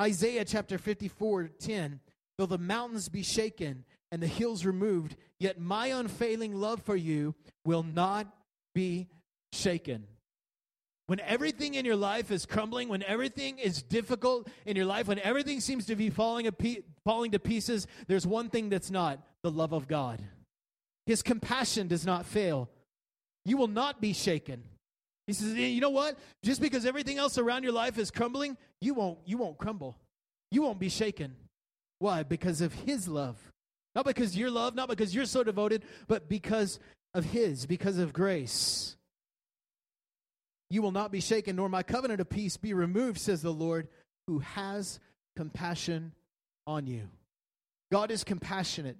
Isaiah 0.00 0.44
chapter 0.44 0.78
54 0.78 1.50
10 1.60 2.00
Though 2.40 2.46
the 2.46 2.56
mountains 2.56 3.10
be 3.10 3.22
shaken 3.22 3.84
and 4.12 4.22
the 4.22 4.26
hills 4.26 4.64
removed, 4.64 5.16
yet 5.38 5.60
my 5.60 5.88
unfailing 5.88 6.54
love 6.54 6.82
for 6.82 6.96
you 6.96 7.34
will 7.64 7.82
not 7.82 8.26
be 8.74 9.08
shaken. 9.52 10.06
When 11.06 11.20
everything 11.20 11.74
in 11.74 11.84
your 11.84 11.96
life 11.96 12.30
is 12.30 12.46
crumbling, 12.46 12.88
when 12.88 13.02
everything 13.02 13.58
is 13.58 13.82
difficult 13.82 14.48
in 14.64 14.76
your 14.76 14.86
life, 14.86 15.08
when 15.08 15.18
everything 15.18 15.60
seems 15.60 15.86
to 15.86 15.96
be 15.96 16.08
falling, 16.08 16.48
falling 17.04 17.32
to 17.32 17.40
pieces, 17.40 17.88
there's 18.06 18.26
one 18.26 18.48
thing 18.48 18.68
that's 18.68 18.92
not 18.92 19.18
the 19.42 19.50
love 19.50 19.72
of 19.72 19.88
God. 19.88 20.20
His 21.06 21.22
compassion 21.22 21.88
does 21.88 22.06
not 22.06 22.26
fail. 22.26 22.68
You 23.44 23.56
will 23.56 23.66
not 23.66 24.00
be 24.00 24.12
shaken. 24.12 24.62
He 25.26 25.32
says, 25.32 25.54
you 25.54 25.80
know 25.80 25.90
what? 25.90 26.16
Just 26.44 26.60
because 26.60 26.86
everything 26.86 27.18
else 27.18 27.38
around 27.38 27.64
your 27.64 27.72
life 27.72 27.98
is 27.98 28.10
crumbling, 28.10 28.56
you 28.80 28.94
won't, 28.94 29.18
you 29.24 29.36
won't 29.36 29.58
crumble. 29.58 29.96
You 30.52 30.62
won't 30.62 30.78
be 30.78 30.88
shaken. 30.88 31.34
Why? 31.98 32.22
Because 32.22 32.60
of 32.60 32.72
his 32.72 33.08
love. 33.08 33.36
Not 33.94 34.04
because 34.04 34.36
you're 34.36 34.50
loved, 34.50 34.76
not 34.76 34.88
because 34.88 35.14
you're 35.14 35.24
so 35.24 35.42
devoted, 35.42 35.84
but 36.06 36.28
because 36.28 36.78
of 37.14 37.24
His, 37.24 37.66
because 37.66 37.98
of 37.98 38.12
grace. 38.12 38.96
You 40.68 40.82
will 40.82 40.92
not 40.92 41.10
be 41.10 41.20
shaken, 41.20 41.56
nor 41.56 41.68
my 41.68 41.82
covenant 41.82 42.20
of 42.20 42.28
peace 42.28 42.56
be 42.56 42.72
removed, 42.72 43.18
says 43.18 43.42
the 43.42 43.52
Lord, 43.52 43.88
who 44.28 44.38
has 44.38 45.00
compassion 45.36 46.12
on 46.66 46.86
you. 46.86 47.08
God 47.90 48.12
is 48.12 48.22
compassionate. 48.22 48.96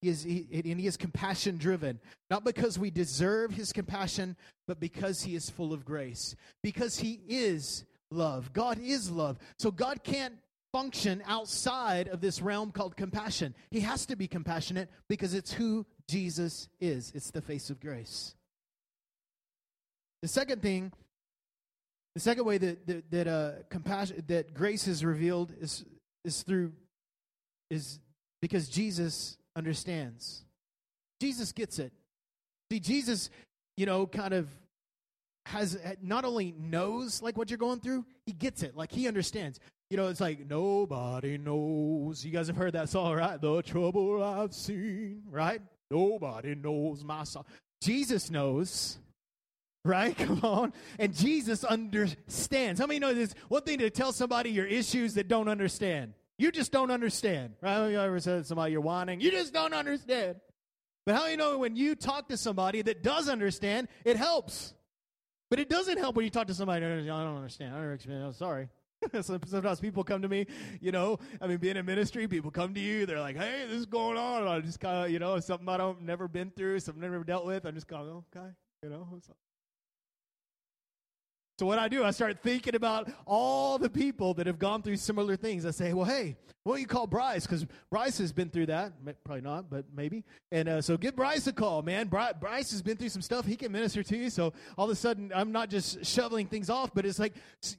He 0.00 0.08
is, 0.08 0.22
he, 0.22 0.46
and 0.52 0.80
he 0.80 0.86
is 0.86 0.96
compassion 0.96 1.58
driven, 1.58 2.00
not 2.30 2.44
because 2.44 2.78
we 2.78 2.90
deserve 2.90 3.52
his 3.52 3.72
compassion, 3.72 4.36
but 4.66 4.80
because 4.80 5.22
he 5.22 5.34
is 5.34 5.50
full 5.50 5.72
of 5.72 5.84
grace. 5.84 6.36
Because 6.62 6.98
he 6.98 7.20
is 7.28 7.84
love. 8.10 8.52
God 8.52 8.78
is 8.78 9.10
love. 9.10 9.38
So 9.58 9.70
God 9.70 10.02
can't 10.02 10.34
function 10.76 11.22
outside 11.26 12.06
of 12.08 12.20
this 12.20 12.42
realm 12.42 12.70
called 12.70 12.98
compassion. 12.98 13.54
He 13.70 13.80
has 13.80 14.04
to 14.06 14.14
be 14.14 14.28
compassionate 14.28 14.90
because 15.08 15.32
it's 15.32 15.50
who 15.50 15.86
Jesus 16.06 16.68
is, 16.80 17.12
it's 17.14 17.30
the 17.30 17.40
face 17.40 17.70
of 17.70 17.80
grace. 17.80 18.34
The 20.20 20.28
second 20.28 20.60
thing, 20.60 20.92
the 22.14 22.20
second 22.20 22.44
way 22.44 22.58
that 22.58 22.86
that, 22.86 23.10
that 23.10 23.26
uh, 23.26 23.52
compassion 23.70 24.22
that 24.26 24.52
grace 24.52 24.86
is 24.86 25.02
revealed 25.02 25.50
is 25.58 25.82
is 26.26 26.42
through 26.42 26.74
is 27.70 27.98
because 28.42 28.68
Jesus 28.68 29.38
understands. 29.56 30.44
Jesus 31.22 31.52
gets 31.52 31.78
it. 31.78 31.94
See, 32.70 32.80
Jesus, 32.80 33.30
you 33.78 33.86
know, 33.86 34.06
kind 34.06 34.34
of 34.34 34.46
has 35.46 35.78
not 36.02 36.26
only 36.26 36.52
knows 36.58 37.22
like 37.22 37.38
what 37.38 37.48
you're 37.48 37.56
going 37.56 37.80
through, 37.80 38.04
he 38.26 38.32
gets 38.32 38.62
it. 38.62 38.76
Like 38.76 38.92
he 38.92 39.08
understands. 39.08 39.58
You 39.90 39.96
know, 39.96 40.08
it's 40.08 40.20
like 40.20 40.48
nobody 40.50 41.38
knows. 41.38 42.24
You 42.24 42.32
guys 42.32 42.48
have 42.48 42.56
heard 42.56 42.72
that 42.72 42.88
song, 42.88 43.14
right? 43.14 43.40
The 43.40 43.62
trouble 43.62 44.22
I've 44.22 44.52
seen, 44.52 45.22
right? 45.30 45.60
Nobody 45.90 46.56
knows 46.56 47.04
my 47.04 47.22
song. 47.22 47.44
Jesus 47.80 48.28
knows, 48.28 48.98
right? 49.84 50.16
Come 50.18 50.40
on. 50.42 50.72
And 50.98 51.14
Jesus 51.14 51.62
understands. 51.62 52.80
How 52.80 52.86
many 52.86 52.98
know 52.98 53.14
this? 53.14 53.34
One 53.48 53.62
thing 53.62 53.78
to 53.78 53.90
tell 53.90 54.12
somebody 54.12 54.50
your 54.50 54.66
issues 54.66 55.14
that 55.14 55.28
don't 55.28 55.48
understand. 55.48 56.14
You 56.38 56.50
just 56.50 56.72
don't 56.72 56.90
understand, 56.90 57.54
right? 57.62 57.88
You 57.88 58.00
ever 58.00 58.18
said 58.18 58.44
somebody 58.44 58.72
you're 58.72 58.80
whining? 58.80 59.20
You 59.20 59.30
just 59.30 59.54
don't 59.54 59.72
understand. 59.72 60.36
But 61.06 61.14
how 61.14 61.28
you 61.28 61.36
know 61.36 61.58
when 61.58 61.76
you 61.76 61.94
talk 61.94 62.28
to 62.28 62.36
somebody 62.36 62.82
that 62.82 63.04
does 63.04 63.28
understand, 63.28 63.86
it 64.04 64.16
helps? 64.16 64.74
But 65.48 65.60
it 65.60 65.68
doesn't 65.68 65.98
help 65.98 66.16
when 66.16 66.24
you 66.24 66.30
talk 66.30 66.48
to 66.48 66.54
somebody, 66.54 66.84
I 66.84 66.88
don't 66.88 67.36
understand. 67.36 67.72
I 67.72 67.76
don't 67.76 67.84
understand. 67.84 68.24
I'm 68.24 68.32
sorry. 68.32 68.68
Sometimes 69.22 69.80
people 69.80 70.04
come 70.04 70.22
to 70.22 70.28
me, 70.28 70.46
you 70.80 70.92
know, 70.92 71.18
I 71.40 71.46
mean, 71.46 71.58
being 71.58 71.76
in 71.76 71.86
ministry, 71.86 72.26
people 72.28 72.50
come 72.50 72.74
to 72.74 72.80
you, 72.80 73.06
they're 73.06 73.20
like, 73.20 73.36
hey, 73.36 73.64
this 73.68 73.78
is 73.78 73.86
going 73.86 74.16
on. 74.16 74.42
And 74.42 74.50
I 74.50 74.60
just 74.60 74.80
kind 74.80 75.04
of, 75.04 75.10
you 75.10 75.18
know, 75.18 75.38
something 75.40 75.68
I 75.68 75.76
don't, 75.76 76.02
never 76.02 76.28
been 76.28 76.50
through, 76.50 76.80
something 76.80 77.02
I've 77.02 77.10
never 77.10 77.24
dealt 77.24 77.46
with. 77.46 77.64
I'm 77.64 77.74
just 77.74 77.88
kind 77.88 78.08
of, 78.08 78.24
okay, 78.36 78.48
you 78.82 78.90
know, 78.90 79.06
what 81.64 81.78
I 81.78 81.88
do, 81.88 82.04
I 82.04 82.10
start 82.10 82.42
thinking 82.42 82.74
about 82.74 83.10
all 83.24 83.78
the 83.78 83.88
people 83.88 84.34
that 84.34 84.46
have 84.46 84.58
gone 84.58 84.82
through 84.82 84.96
similar 84.96 85.36
things. 85.36 85.64
I 85.64 85.70
say, 85.70 85.94
well, 85.94 86.04
hey, 86.04 86.36
why 86.64 86.74
don't 86.74 86.80
you 86.80 86.86
call 86.86 87.06
Bryce? 87.06 87.46
Because 87.46 87.64
Bryce 87.90 88.18
has 88.18 88.32
been 88.32 88.50
through 88.50 88.66
that. 88.66 88.92
Probably 89.24 89.40
not, 89.40 89.70
but 89.70 89.86
maybe. 89.94 90.24
And 90.52 90.68
uh, 90.68 90.82
so 90.82 90.98
give 90.98 91.16
Bryce 91.16 91.46
a 91.46 91.52
call, 91.52 91.80
man. 91.80 92.08
Bryce 92.08 92.72
has 92.72 92.82
been 92.82 92.96
through 92.98 93.08
some 93.08 93.22
stuff. 93.22 93.46
He 93.46 93.56
can 93.56 93.72
minister 93.72 94.02
to 94.02 94.16
you. 94.16 94.28
So 94.28 94.52
all 94.76 94.84
of 94.84 94.90
a 94.90 94.96
sudden, 94.96 95.32
I'm 95.34 95.52
not 95.52 95.70
just 95.70 96.04
shoveling 96.04 96.46
things 96.46 96.68
off, 96.68 96.90
but 96.92 97.06
it's 97.06 97.18
like 97.18 97.34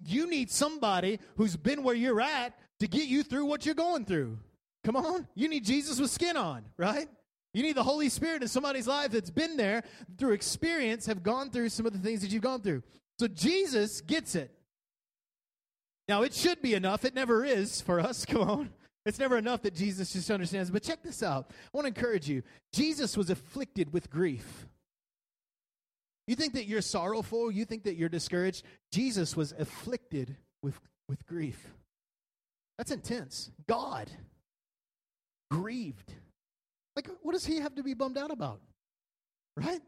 you 0.06 0.28
need 0.28 0.50
somebody 0.50 1.20
who's 1.36 1.56
been 1.56 1.84
where 1.84 1.96
you're 1.96 2.22
at 2.22 2.58
to 2.80 2.88
get 2.88 3.08
you 3.08 3.22
through 3.22 3.46
what 3.46 3.66
you're 3.66 3.76
going 3.76 4.06
through. 4.06 4.40
Come 4.84 4.96
on. 4.96 5.28
You 5.36 5.50
need 5.50 5.66
Jesus 5.66 6.00
with 6.00 6.10
skin 6.10 6.38
on, 6.38 6.64
right? 6.78 7.10
You 7.54 7.64
need 7.64 7.76
the 7.76 7.84
Holy 7.84 8.08
Spirit 8.08 8.42
in 8.42 8.48
somebody's 8.48 8.88
life 8.88 9.12
that's 9.12 9.32
been 9.32 9.58
there 9.58 9.84
through 10.18 10.32
experience, 10.34 11.06
have 11.08 11.24
gone 11.24 11.50
through 11.50 11.70
some 11.70 11.86
of 11.86 11.94
the 11.94 12.00
things 12.00 12.22
that 12.22 12.32
you've 12.32 12.44
gone 12.44 12.62
through. 12.62 12.84
So 13.20 13.28
Jesus 13.28 14.02
gets 14.02 14.36
it. 14.36 14.52
Now, 16.08 16.22
it 16.22 16.34
should 16.34 16.62
be 16.62 16.74
enough. 16.74 17.04
It 17.04 17.16
never 17.16 17.44
is 17.44 17.82
for 17.82 18.00
us. 18.00 18.26
Come 18.28 18.42
on. 18.42 18.70
It's 19.06 19.20
never 19.20 19.38
enough 19.38 19.62
that 19.62 19.74
Jesus 19.74 20.12
just 20.14 20.30
understands. 20.30 20.70
But 20.70 20.84
check 20.84 21.02
this 21.02 21.24
out. 21.24 21.52
I 21.52 21.78
want 21.78 21.86
to 21.86 21.88
encourage 21.88 22.28
you. 22.28 22.44
Jesus 22.74 23.16
was 23.16 23.30
afflicted 23.30 23.94
with 23.94 24.10
grief. 24.10 24.68
You 26.28 26.36
think 26.36 26.54
that 26.54 26.66
you're 26.66 26.82
sorrowful? 26.82 27.50
You 27.50 27.64
think 27.64 27.84
that 27.84 27.96
you're 27.96 28.10
discouraged? 28.10 28.66
Jesus 28.92 29.36
was 29.36 29.54
afflicted 29.58 30.36
with, 30.62 30.78
with 31.08 31.26
grief. 31.26 31.74
That's 32.78 32.92
intense. 32.92 33.50
God 33.66 34.12
grieved. 35.50 36.12
Like, 36.98 37.10
what 37.22 37.32
does 37.32 37.46
he 37.46 37.62
have 37.62 37.76
to 37.76 37.84
be 37.84 37.94
bummed 37.94 38.18
out 38.18 38.32
about? 38.32 38.60
Right? 39.56 39.82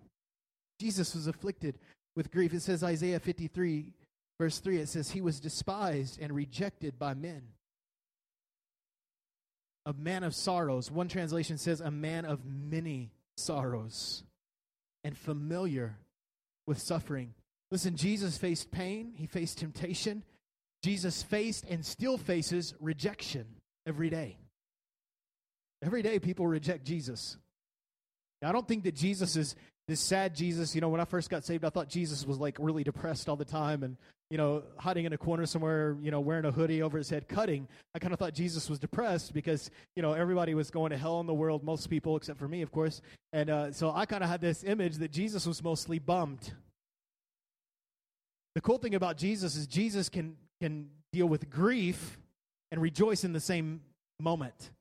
Jesus 0.80 1.14
was 1.14 1.28
afflicted 1.28 1.78
with 2.16 2.32
grief. 2.32 2.54
It 2.54 2.62
says, 2.62 2.84
Isaiah 2.84 3.20
53, 3.20 3.94
verse 4.40 4.60
3, 4.60 4.78
it 4.80 4.90
says, 4.90 5.12
He 5.12 5.22
was 5.22 5.40
despised 5.40 6.20
and 6.22 6.34
rejected 6.34 7.00
by 7.00 7.14
men. 7.14 7.44
A 9.86 9.94
man 9.94 10.24
of 10.24 10.36
sorrows. 10.36 10.92
One 10.92 11.08
translation 11.08 11.58
says, 11.58 11.82
A 11.82 11.92
man 11.92 12.26
of 12.26 12.46
many 12.46 13.12
sorrows 13.38 14.24
and 15.04 15.18
familiar 15.18 15.98
with 16.68 16.80
suffering. 16.80 17.34
Listen, 17.72 17.96
Jesus 17.96 18.38
faced 18.38 18.72
pain, 18.72 19.14
he 19.16 19.28
faced 19.28 19.60
temptation. 19.60 20.24
Jesus 20.82 21.24
faced 21.24 21.66
and 21.70 21.86
still 21.86 22.18
faces 22.18 22.74
rejection 22.80 23.46
every 23.86 24.10
day. 24.10 24.38
Every 25.84 26.02
day, 26.02 26.20
people 26.20 26.48
reject 26.48 26.86
Jesus. 26.86 27.38
I 28.44 28.52
don't 28.52 28.68
think 28.68 28.84
that 28.84 28.96
Jesus 28.96 29.36
is 29.36 29.56
this 29.90 30.00
sad 30.00 30.36
Jesus. 30.36 30.76
You 30.76 30.82
know, 30.82 30.90
when 30.90 31.02
I 31.02 31.06
first 31.06 31.30
got 31.30 31.44
saved, 31.44 31.66
I 31.66 31.70
thought 31.70 31.90
Jesus 31.90 32.26
was 32.26 32.38
like 32.38 32.56
really 32.60 32.84
depressed 32.84 33.28
all 33.28 33.36
the 33.36 33.44
time 33.44 33.84
and, 33.84 33.98
you 34.30 34.38
know, 34.38 34.64
hiding 34.78 35.06
in 35.06 35.14
a 35.14 35.18
corner 35.18 35.46
somewhere, 35.46 35.98
you 36.02 36.12
know, 36.12 36.20
wearing 36.20 36.46
a 36.46 36.52
hoodie 36.52 36.84
over 36.84 36.98
his 36.98 37.10
head, 37.10 37.28
cutting. 37.28 37.68
I 37.96 38.00
kind 38.00 38.14
of 38.14 38.20
thought 38.20 38.34
Jesus 38.34 38.70
was 38.70 38.78
depressed 38.78 39.34
because, 39.34 39.72
you 39.96 40.04
know, 40.04 40.14
everybody 40.14 40.54
was 40.54 40.70
going 40.70 40.92
to 40.92 40.98
hell 40.98 41.20
in 41.20 41.26
the 41.26 41.34
world, 41.34 41.64
most 41.64 41.90
people, 41.90 42.16
except 42.16 42.38
for 42.38 42.48
me, 42.48 42.62
of 42.62 42.72
course. 42.72 43.02
And 43.34 43.50
uh, 43.50 43.72
so 43.72 43.92
I 43.92 44.06
kind 44.06 44.24
of 44.24 44.30
had 44.30 44.42
this 44.42 44.64
image 44.64 44.98
that 44.98 45.12
Jesus 45.12 45.48
was 45.48 45.64
mostly 45.64 45.98
bummed. 45.98 46.54
The 48.54 48.62
cool 48.62 48.78
thing 48.78 48.94
about 48.94 49.18
Jesus 49.18 49.56
is 49.56 49.66
Jesus 49.66 50.08
can, 50.08 50.38
can 50.62 50.90
deal 51.12 51.28
with 51.28 51.50
grief 51.50 52.20
and 52.72 52.80
rejoice 52.82 53.24
in 53.24 53.34
the 53.34 53.40
same 53.40 53.82
moment. 54.20 54.72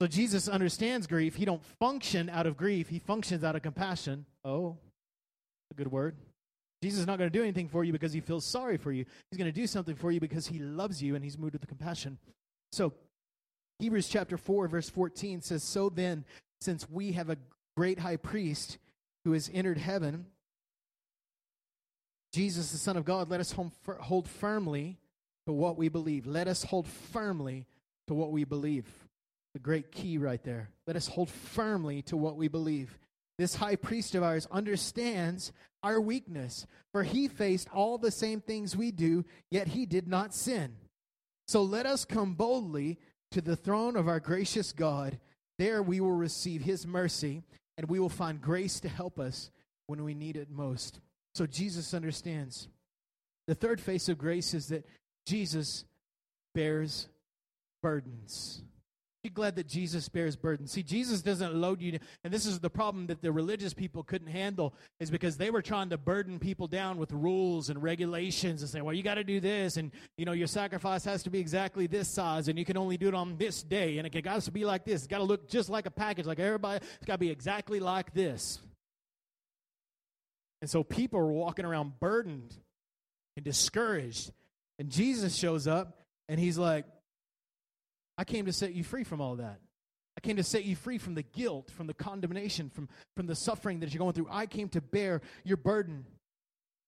So 0.00 0.06
Jesus 0.06 0.48
understands 0.48 1.06
grief. 1.06 1.36
He 1.36 1.44
don't 1.44 1.62
function 1.78 2.30
out 2.30 2.46
of 2.46 2.56
grief. 2.56 2.88
He 2.88 2.98
functions 2.98 3.44
out 3.44 3.54
of 3.54 3.62
compassion. 3.62 4.24
Oh, 4.44 4.78
a 5.70 5.74
good 5.74 5.92
word. 5.92 6.16
Jesus 6.82 7.00
is 7.00 7.06
not 7.06 7.18
going 7.18 7.30
to 7.30 7.38
do 7.38 7.42
anything 7.42 7.68
for 7.68 7.84
you 7.84 7.92
because 7.92 8.14
he 8.14 8.20
feels 8.20 8.46
sorry 8.46 8.78
for 8.78 8.90
you. 8.90 9.04
He's 9.30 9.36
going 9.36 9.52
to 9.52 9.60
do 9.60 9.66
something 9.66 9.94
for 9.94 10.10
you 10.10 10.18
because 10.18 10.46
he 10.46 10.58
loves 10.58 11.02
you 11.02 11.14
and 11.14 11.22
he's 11.22 11.36
moved 11.36 11.52
with 11.52 11.66
compassion. 11.68 12.16
So, 12.72 12.94
Hebrews 13.78 14.08
chapter 14.08 14.38
4, 14.38 14.68
verse 14.68 14.88
14 14.88 15.42
says, 15.42 15.62
So 15.62 15.90
then, 15.90 16.24
since 16.62 16.88
we 16.88 17.12
have 17.12 17.28
a 17.28 17.36
great 17.76 17.98
high 17.98 18.16
priest 18.16 18.78
who 19.24 19.32
has 19.32 19.50
entered 19.52 19.76
heaven, 19.76 20.24
Jesus, 22.32 22.72
the 22.72 22.78
Son 22.78 22.96
of 22.96 23.04
God, 23.04 23.28
let 23.28 23.40
us 23.40 23.54
hold 24.00 24.28
firmly 24.28 24.96
to 25.46 25.52
what 25.52 25.76
we 25.76 25.88
believe. 25.90 26.26
Let 26.26 26.48
us 26.48 26.62
hold 26.62 26.86
firmly 26.86 27.66
to 28.06 28.14
what 28.14 28.32
we 28.32 28.44
believe. 28.44 28.86
The 29.54 29.60
great 29.60 29.90
key 29.90 30.18
right 30.18 30.42
there. 30.42 30.70
Let 30.86 30.96
us 30.96 31.08
hold 31.08 31.28
firmly 31.28 32.02
to 32.02 32.16
what 32.16 32.36
we 32.36 32.48
believe. 32.48 32.98
This 33.38 33.54
high 33.56 33.76
priest 33.76 34.14
of 34.14 34.22
ours 34.22 34.46
understands 34.50 35.52
our 35.82 36.00
weakness, 36.00 36.66
for 36.92 37.02
he 37.02 37.26
faced 37.26 37.68
all 37.72 37.96
the 37.96 38.10
same 38.10 38.40
things 38.40 38.76
we 38.76 38.90
do, 38.90 39.24
yet 39.50 39.68
he 39.68 39.86
did 39.86 40.06
not 40.06 40.34
sin. 40.34 40.76
So 41.48 41.62
let 41.62 41.86
us 41.86 42.04
come 42.04 42.34
boldly 42.34 42.98
to 43.32 43.40
the 43.40 43.56
throne 43.56 43.96
of 43.96 44.08
our 44.08 44.20
gracious 44.20 44.72
God. 44.72 45.18
There 45.58 45.82
we 45.82 46.00
will 46.00 46.12
receive 46.12 46.62
his 46.62 46.86
mercy, 46.86 47.42
and 47.76 47.88
we 47.88 47.98
will 47.98 48.08
find 48.08 48.40
grace 48.40 48.78
to 48.80 48.88
help 48.88 49.18
us 49.18 49.50
when 49.86 50.04
we 50.04 50.14
need 50.14 50.36
it 50.36 50.50
most. 50.50 51.00
So 51.34 51.46
Jesus 51.46 51.94
understands. 51.94 52.68
The 53.46 53.54
third 53.54 53.80
face 53.80 54.08
of 54.08 54.18
grace 54.18 54.54
is 54.54 54.68
that 54.68 54.86
Jesus 55.26 55.84
bears 56.54 57.08
burdens. 57.82 58.62
Be 59.22 59.28
glad 59.28 59.56
that 59.56 59.66
Jesus 59.66 60.08
bears 60.08 60.34
burdens. 60.34 60.72
See, 60.72 60.82
Jesus 60.82 61.20
doesn't 61.20 61.54
load 61.54 61.82
you, 61.82 61.98
and 62.24 62.32
this 62.32 62.46
is 62.46 62.58
the 62.58 62.70
problem 62.70 63.08
that 63.08 63.20
the 63.20 63.30
religious 63.30 63.74
people 63.74 64.02
couldn't 64.02 64.28
handle, 64.28 64.74
is 64.98 65.10
because 65.10 65.36
they 65.36 65.50
were 65.50 65.60
trying 65.60 65.90
to 65.90 65.98
burden 65.98 66.38
people 66.38 66.66
down 66.66 66.96
with 66.96 67.12
rules 67.12 67.68
and 67.68 67.82
regulations 67.82 68.62
and 68.62 68.70
say, 68.70 68.80
well, 68.80 68.94
you 68.94 69.02
got 69.02 69.16
to 69.16 69.24
do 69.24 69.38
this, 69.38 69.76
and 69.76 69.92
you 70.16 70.24
know, 70.24 70.32
your 70.32 70.46
sacrifice 70.46 71.04
has 71.04 71.22
to 71.24 71.30
be 71.30 71.38
exactly 71.38 71.86
this 71.86 72.08
size, 72.08 72.48
and 72.48 72.58
you 72.58 72.64
can 72.64 72.78
only 72.78 72.96
do 72.96 73.08
it 73.08 73.14
on 73.14 73.36
this 73.36 73.62
day, 73.62 73.98
and 73.98 74.06
it 74.06 74.22
got 74.22 74.40
to 74.40 74.50
be 74.50 74.64
like 74.64 74.86
this. 74.86 75.02
It's 75.02 75.06
got 75.06 75.18
to 75.18 75.24
look 75.24 75.50
just 75.50 75.68
like 75.68 75.84
a 75.84 75.90
package, 75.90 76.24
like 76.24 76.40
everybody. 76.40 76.82
It's 76.96 77.04
got 77.04 77.14
to 77.14 77.18
be 77.18 77.30
exactly 77.30 77.78
like 77.78 78.14
this. 78.14 78.58
And 80.62 80.70
so 80.70 80.82
people 80.82 81.20
are 81.20 81.30
walking 81.30 81.66
around 81.66 82.00
burdened 82.00 82.54
and 83.36 83.44
discouraged, 83.44 84.32
and 84.78 84.88
Jesus 84.88 85.36
shows 85.36 85.66
up, 85.66 85.98
and 86.26 86.40
he's 86.40 86.56
like, 86.56 86.86
I 88.20 88.24
came 88.24 88.44
to 88.44 88.52
set 88.52 88.74
you 88.74 88.84
free 88.84 89.02
from 89.02 89.22
all 89.22 89.36
that. 89.36 89.60
I 90.14 90.20
came 90.20 90.36
to 90.36 90.42
set 90.42 90.66
you 90.66 90.76
free 90.76 90.98
from 90.98 91.14
the 91.14 91.22
guilt, 91.22 91.70
from 91.70 91.86
the 91.86 91.94
condemnation, 91.94 92.68
from, 92.68 92.86
from 93.16 93.26
the 93.26 93.34
suffering 93.34 93.80
that 93.80 93.94
you're 93.94 93.98
going 93.98 94.12
through. 94.12 94.28
I 94.30 94.44
came 94.44 94.68
to 94.70 94.82
bear 94.82 95.22
your 95.42 95.56
burden. 95.56 96.04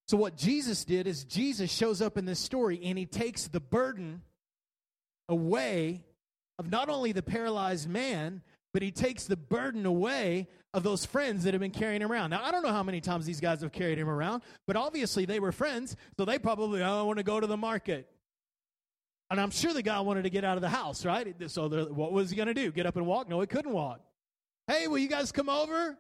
So, 0.08 0.18
what 0.18 0.36
Jesus 0.36 0.84
did 0.84 1.06
is 1.06 1.24
Jesus 1.24 1.72
shows 1.72 2.02
up 2.02 2.18
in 2.18 2.26
this 2.26 2.38
story 2.38 2.78
and 2.84 2.98
he 2.98 3.06
takes 3.06 3.48
the 3.48 3.60
burden 3.60 4.20
away 5.26 6.02
of 6.58 6.70
not 6.70 6.90
only 6.90 7.12
the 7.12 7.22
paralyzed 7.22 7.88
man, 7.88 8.42
but 8.74 8.82
he 8.82 8.90
takes 8.90 9.24
the 9.24 9.36
burden 9.36 9.86
away 9.86 10.48
of 10.74 10.82
those 10.82 11.06
friends 11.06 11.44
that 11.44 11.54
have 11.54 11.62
been 11.62 11.70
carrying 11.70 12.02
him 12.02 12.12
around. 12.12 12.28
Now, 12.28 12.44
I 12.44 12.50
don't 12.50 12.62
know 12.62 12.72
how 12.72 12.82
many 12.82 13.00
times 13.00 13.24
these 13.24 13.40
guys 13.40 13.62
have 13.62 13.72
carried 13.72 13.96
him 13.96 14.10
around, 14.10 14.42
but 14.66 14.76
obviously 14.76 15.24
they 15.24 15.40
were 15.40 15.52
friends, 15.52 15.96
so 16.18 16.26
they 16.26 16.38
probably, 16.38 16.82
oh, 16.82 17.00
I 17.00 17.02
want 17.04 17.20
to 17.20 17.24
go 17.24 17.40
to 17.40 17.46
the 17.46 17.56
market. 17.56 18.06
And 19.32 19.40
I'm 19.40 19.50
sure 19.50 19.72
the 19.72 19.82
guy 19.82 19.98
wanted 20.00 20.24
to 20.24 20.30
get 20.30 20.44
out 20.44 20.58
of 20.58 20.60
the 20.60 20.68
house, 20.68 21.06
right? 21.06 21.34
So 21.50 21.66
what 21.90 22.12
was 22.12 22.28
he 22.28 22.36
going 22.36 22.48
to 22.48 22.54
do? 22.54 22.70
Get 22.70 22.84
up 22.84 22.96
and 22.96 23.06
walk? 23.06 23.30
No, 23.30 23.40
he 23.40 23.46
couldn't 23.46 23.72
walk. 23.72 24.02
Hey, 24.66 24.88
will 24.88 24.98
you 24.98 25.08
guys 25.08 25.32
come 25.32 25.48
over? 25.48 25.96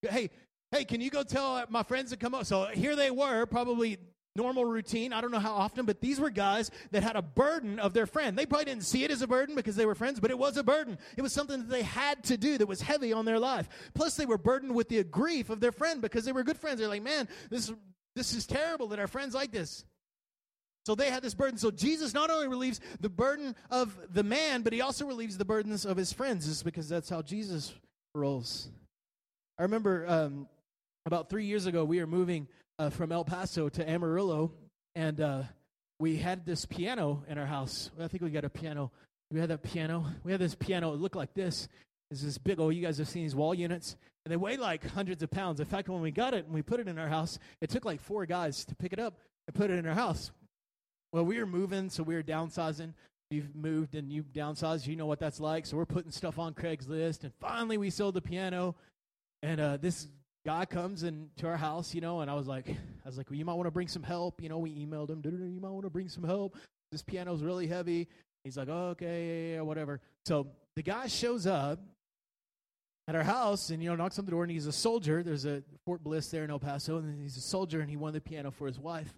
Hey, 0.00 0.30
hey, 0.70 0.86
can 0.86 1.02
you 1.02 1.10
go 1.10 1.22
tell 1.22 1.56
uh, 1.56 1.66
my 1.68 1.82
friends 1.82 2.10
to 2.10 2.16
come 2.16 2.34
up? 2.34 2.46
So 2.46 2.68
here 2.68 2.96
they 2.96 3.10
were, 3.10 3.44
probably 3.44 3.98
normal 4.34 4.64
routine. 4.64 5.12
I 5.12 5.20
don't 5.20 5.30
know 5.30 5.40
how 5.40 5.52
often, 5.52 5.84
but 5.84 6.00
these 6.00 6.18
were 6.18 6.30
guys 6.30 6.70
that 6.92 7.02
had 7.02 7.16
a 7.16 7.22
burden 7.22 7.78
of 7.78 7.92
their 7.92 8.06
friend. 8.06 8.34
They 8.34 8.46
probably 8.46 8.64
didn't 8.64 8.84
see 8.84 9.04
it 9.04 9.10
as 9.10 9.20
a 9.20 9.26
burden 9.26 9.54
because 9.54 9.76
they 9.76 9.84
were 9.84 9.94
friends, 9.94 10.18
but 10.18 10.30
it 10.30 10.38
was 10.38 10.56
a 10.56 10.64
burden. 10.64 10.96
It 11.18 11.20
was 11.20 11.34
something 11.34 11.58
that 11.58 11.68
they 11.68 11.82
had 11.82 12.24
to 12.24 12.38
do 12.38 12.56
that 12.56 12.66
was 12.66 12.80
heavy 12.80 13.12
on 13.12 13.26
their 13.26 13.38
life. 13.38 13.68
Plus, 13.92 14.16
they 14.16 14.24
were 14.24 14.38
burdened 14.38 14.74
with 14.74 14.88
the 14.88 15.04
grief 15.04 15.50
of 15.50 15.60
their 15.60 15.72
friend 15.72 16.00
because 16.00 16.24
they 16.24 16.32
were 16.32 16.42
good 16.42 16.56
friends. 16.56 16.80
They're 16.80 16.88
like, 16.88 17.02
man, 17.02 17.28
this, 17.50 17.70
this 18.16 18.32
is 18.32 18.46
terrible 18.46 18.88
that 18.88 18.98
our 18.98 19.06
friends 19.06 19.34
like 19.34 19.52
this. 19.52 19.84
So 20.86 20.94
they 20.94 21.10
had 21.10 21.22
this 21.22 21.34
burden. 21.34 21.58
So 21.58 21.70
Jesus 21.70 22.14
not 22.14 22.30
only 22.30 22.48
relieves 22.48 22.80
the 23.00 23.08
burden 23.08 23.54
of 23.70 23.98
the 24.12 24.22
man, 24.22 24.62
but 24.62 24.72
he 24.72 24.80
also 24.80 25.06
relieves 25.06 25.36
the 25.36 25.44
burdens 25.44 25.84
of 25.84 25.96
his 25.96 26.12
friends, 26.12 26.46
just 26.46 26.64
because 26.64 26.88
that's 26.88 27.08
how 27.08 27.22
Jesus 27.22 27.74
rolls. 28.14 28.68
I 29.58 29.62
remember 29.62 30.06
um, 30.08 30.48
about 31.06 31.28
three 31.28 31.44
years 31.44 31.66
ago, 31.66 31.84
we 31.84 32.00
were 32.00 32.06
moving 32.06 32.48
uh, 32.78 32.90
from 32.90 33.12
El 33.12 33.24
Paso 33.24 33.68
to 33.68 33.88
Amarillo, 33.88 34.52
and 34.94 35.20
uh, 35.20 35.42
we 35.98 36.16
had 36.16 36.46
this 36.46 36.64
piano 36.64 37.22
in 37.28 37.36
our 37.36 37.46
house. 37.46 37.90
I 38.00 38.08
think 38.08 38.22
we 38.22 38.30
got 38.30 38.44
a 38.44 38.50
piano. 38.50 38.90
We 39.30 39.38
had 39.38 39.50
that 39.50 39.62
piano. 39.62 40.06
We 40.24 40.32
had 40.32 40.40
this 40.40 40.54
piano. 40.54 40.94
It 40.94 41.00
looked 41.00 41.14
like 41.14 41.34
this. 41.34 41.68
It's 42.10 42.22
this 42.22 42.38
big 42.38 42.58
old. 42.58 42.74
You 42.74 42.82
guys 42.82 42.98
have 42.98 43.08
seen 43.08 43.22
these 43.22 43.36
wall 43.36 43.54
units, 43.54 43.96
and 44.24 44.32
they 44.32 44.36
weigh 44.36 44.56
like 44.56 44.84
hundreds 44.84 45.22
of 45.22 45.30
pounds. 45.30 45.60
In 45.60 45.66
fact, 45.66 45.88
when 45.88 46.00
we 46.00 46.10
got 46.10 46.32
it 46.34 46.46
and 46.46 46.54
we 46.54 46.62
put 46.62 46.80
it 46.80 46.88
in 46.88 46.98
our 46.98 47.08
house, 47.08 47.38
it 47.60 47.68
took 47.68 47.84
like 47.84 48.00
four 48.00 48.24
guys 48.24 48.64
to 48.64 48.74
pick 48.74 48.92
it 48.94 48.98
up 48.98 49.18
and 49.46 49.54
put 49.54 49.70
it 49.70 49.78
in 49.78 49.86
our 49.86 49.94
house. 49.94 50.32
Well, 51.12 51.24
we 51.24 51.38
were 51.38 51.46
moving, 51.46 51.90
so 51.90 52.02
we 52.02 52.14
were 52.14 52.22
downsizing. 52.22 52.94
You've 53.30 53.54
moved 53.54 53.94
and 53.94 54.12
you 54.12 54.22
downsized. 54.22 54.86
You 54.86 54.96
know 54.96 55.06
what 55.06 55.18
that's 55.18 55.40
like. 55.40 55.66
So 55.66 55.76
we're 55.76 55.86
putting 55.86 56.10
stuff 56.10 56.38
on 56.38 56.54
Craigslist, 56.54 57.22
and 57.22 57.32
finally 57.40 57.78
we 57.78 57.90
sold 57.90 58.14
the 58.14 58.20
piano. 58.20 58.76
And 59.42 59.60
uh, 59.60 59.76
this 59.78 60.08
guy 60.44 60.64
comes 60.64 61.02
into 61.02 61.46
our 61.46 61.56
house, 61.56 61.94
you 61.94 62.00
know, 62.00 62.20
and 62.20 62.30
I 62.30 62.34
was 62.34 62.46
like, 62.46 62.68
I 62.68 63.06
was 63.08 63.16
like, 63.16 63.30
well, 63.30 63.38
you 63.38 63.44
might 63.44 63.54
want 63.54 63.66
to 63.66 63.72
bring 63.72 63.88
some 63.88 64.02
help. 64.02 64.42
You 64.42 64.48
know, 64.48 64.58
we 64.58 64.70
emailed 64.74 65.10
him. 65.10 65.22
You 65.24 65.60
might 65.60 65.70
want 65.70 65.84
to 65.84 65.90
bring 65.90 66.08
some 66.08 66.24
help. 66.24 66.56
This 66.92 67.02
piano's 67.02 67.42
really 67.42 67.66
heavy. 67.66 68.08
He's 68.44 68.56
like, 68.56 68.68
oh, 68.68 68.88
okay, 68.90 69.54
yeah, 69.54 69.60
whatever. 69.60 70.00
So 70.24 70.46
the 70.76 70.82
guy 70.82 71.06
shows 71.08 71.46
up 71.46 71.80
at 73.06 73.14
our 73.14 73.22
house 73.22 73.70
and 73.70 73.82
you 73.82 73.90
know 73.90 73.96
knocks 73.96 74.18
on 74.18 74.24
the 74.24 74.30
door 74.30 74.44
and 74.44 74.52
he's 74.52 74.66
a 74.66 74.72
soldier. 74.72 75.22
There's 75.22 75.44
a 75.44 75.62
Fort 75.84 76.02
Bliss 76.02 76.30
there 76.30 76.44
in 76.44 76.50
El 76.50 76.58
Paso, 76.58 76.98
and 76.98 77.20
he's 77.20 77.36
a 77.36 77.40
soldier 77.40 77.80
and 77.80 77.90
he 77.90 77.96
won 77.96 78.12
the 78.12 78.20
piano 78.20 78.50
for 78.50 78.66
his 78.66 78.78
wife. 78.78 79.12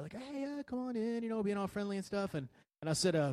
Like, 0.00 0.12
hey, 0.12 0.42
yeah, 0.42 0.62
come 0.66 0.80
on 0.80 0.96
in, 0.96 1.22
you 1.22 1.28
know, 1.28 1.42
being 1.42 1.56
all 1.56 1.66
friendly 1.66 1.96
and 1.96 2.04
stuff. 2.04 2.34
And 2.34 2.48
and 2.82 2.90
I 2.90 2.92
said, 2.92 3.16
uh, 3.16 3.32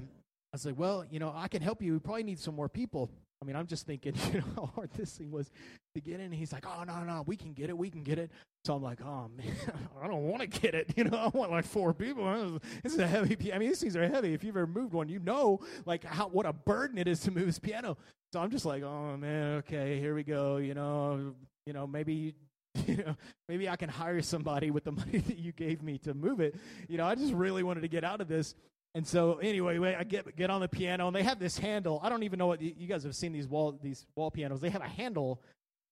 I 0.53 0.57
said, 0.57 0.77
well, 0.77 1.03
you 1.09 1.19
know, 1.19 1.33
I 1.35 1.47
can 1.47 1.61
help 1.61 1.81
you. 1.81 1.93
We 1.93 1.99
probably 1.99 2.23
need 2.23 2.39
some 2.39 2.55
more 2.55 2.69
people. 2.69 3.09
I 3.41 3.45
mean, 3.45 3.55
I'm 3.57 3.67
just 3.67 3.85
thinking, 3.85 4.13
you 4.33 4.39
know, 4.39 4.45
how 4.55 4.65
hard 4.67 4.91
this 4.95 5.17
thing 5.17 5.31
was 5.31 5.51
to 5.95 6.01
get 6.01 6.15
in. 6.15 6.21
And 6.21 6.33
he's 6.33 6.53
like, 6.53 6.65
oh, 6.65 6.83
no, 6.83 7.03
no, 7.03 7.23
we 7.25 7.35
can 7.35 7.53
get 7.53 7.69
it. 7.69 7.77
We 7.77 7.89
can 7.89 8.03
get 8.03 8.17
it. 8.17 8.31
So 8.63 8.73
I'm 8.73 8.81
like, 8.81 8.99
oh, 9.03 9.29
man, 9.35 9.53
I 10.01 10.07
don't 10.07 10.23
want 10.23 10.41
to 10.41 10.47
get 10.47 10.73
it. 10.75 10.93
You 10.97 11.05
know, 11.05 11.17
I 11.17 11.27
want 11.29 11.51
like 11.51 11.65
four 11.65 11.93
people. 11.93 12.59
This 12.83 12.93
is 12.93 12.99
a 12.99 13.07
heavy 13.07 13.35
piano. 13.35 13.55
I 13.55 13.59
mean, 13.59 13.69
these 13.69 13.81
things 13.81 13.97
are 13.97 14.07
heavy. 14.07 14.33
If 14.33 14.43
you've 14.43 14.55
ever 14.55 14.67
moved 14.67 14.93
one, 14.93 15.09
you 15.09 15.19
know, 15.19 15.59
like, 15.85 16.03
how 16.05 16.29
what 16.29 16.45
a 16.45 16.53
burden 16.53 16.97
it 16.97 17.07
is 17.07 17.19
to 17.21 17.31
move 17.31 17.47
this 17.47 17.59
piano. 17.59 17.97
So 18.31 18.39
I'm 18.39 18.51
just 18.51 18.65
like, 18.65 18.83
oh, 18.83 19.17
man, 19.17 19.57
okay, 19.57 19.99
here 19.99 20.15
we 20.15 20.23
go. 20.23 20.57
You 20.57 20.75
know, 20.75 21.33
you 21.65 21.73
know, 21.73 21.85
maybe 21.85 22.35
you 22.87 22.97
know, 22.97 23.15
maybe 23.47 23.69
I 23.69 23.75
can 23.75 23.89
hire 23.89 24.21
somebody 24.21 24.71
with 24.71 24.83
the 24.83 24.91
money 24.91 25.17
that 25.27 25.37
you 25.37 25.51
gave 25.51 25.81
me 25.83 25.97
to 25.99 26.13
move 26.13 26.39
it. 26.39 26.55
You 26.87 26.97
know, 26.97 27.05
I 27.05 27.15
just 27.15 27.33
really 27.33 27.63
wanted 27.63 27.81
to 27.81 27.87
get 27.87 28.03
out 28.03 28.21
of 28.21 28.27
this. 28.27 28.55
And 28.95 29.07
so 29.07 29.35
anyway, 29.35 29.95
I 29.95 30.03
get 30.03 30.35
get 30.35 30.49
on 30.49 30.61
the 30.61 30.67
piano 30.67 31.07
and 31.07 31.15
they 31.15 31.23
have 31.23 31.39
this 31.39 31.57
handle. 31.57 31.99
I 32.03 32.09
don't 32.09 32.23
even 32.23 32.37
know 32.37 32.47
what 32.47 32.61
you 32.61 32.87
guys 32.87 33.03
have 33.03 33.15
seen 33.15 33.33
these 33.33 33.47
wall 33.47 33.77
these 33.81 34.05
wall 34.15 34.29
pianos. 34.29 34.61
They 34.61 34.69
have 34.69 34.83
a 34.83 34.87
handle 34.87 35.41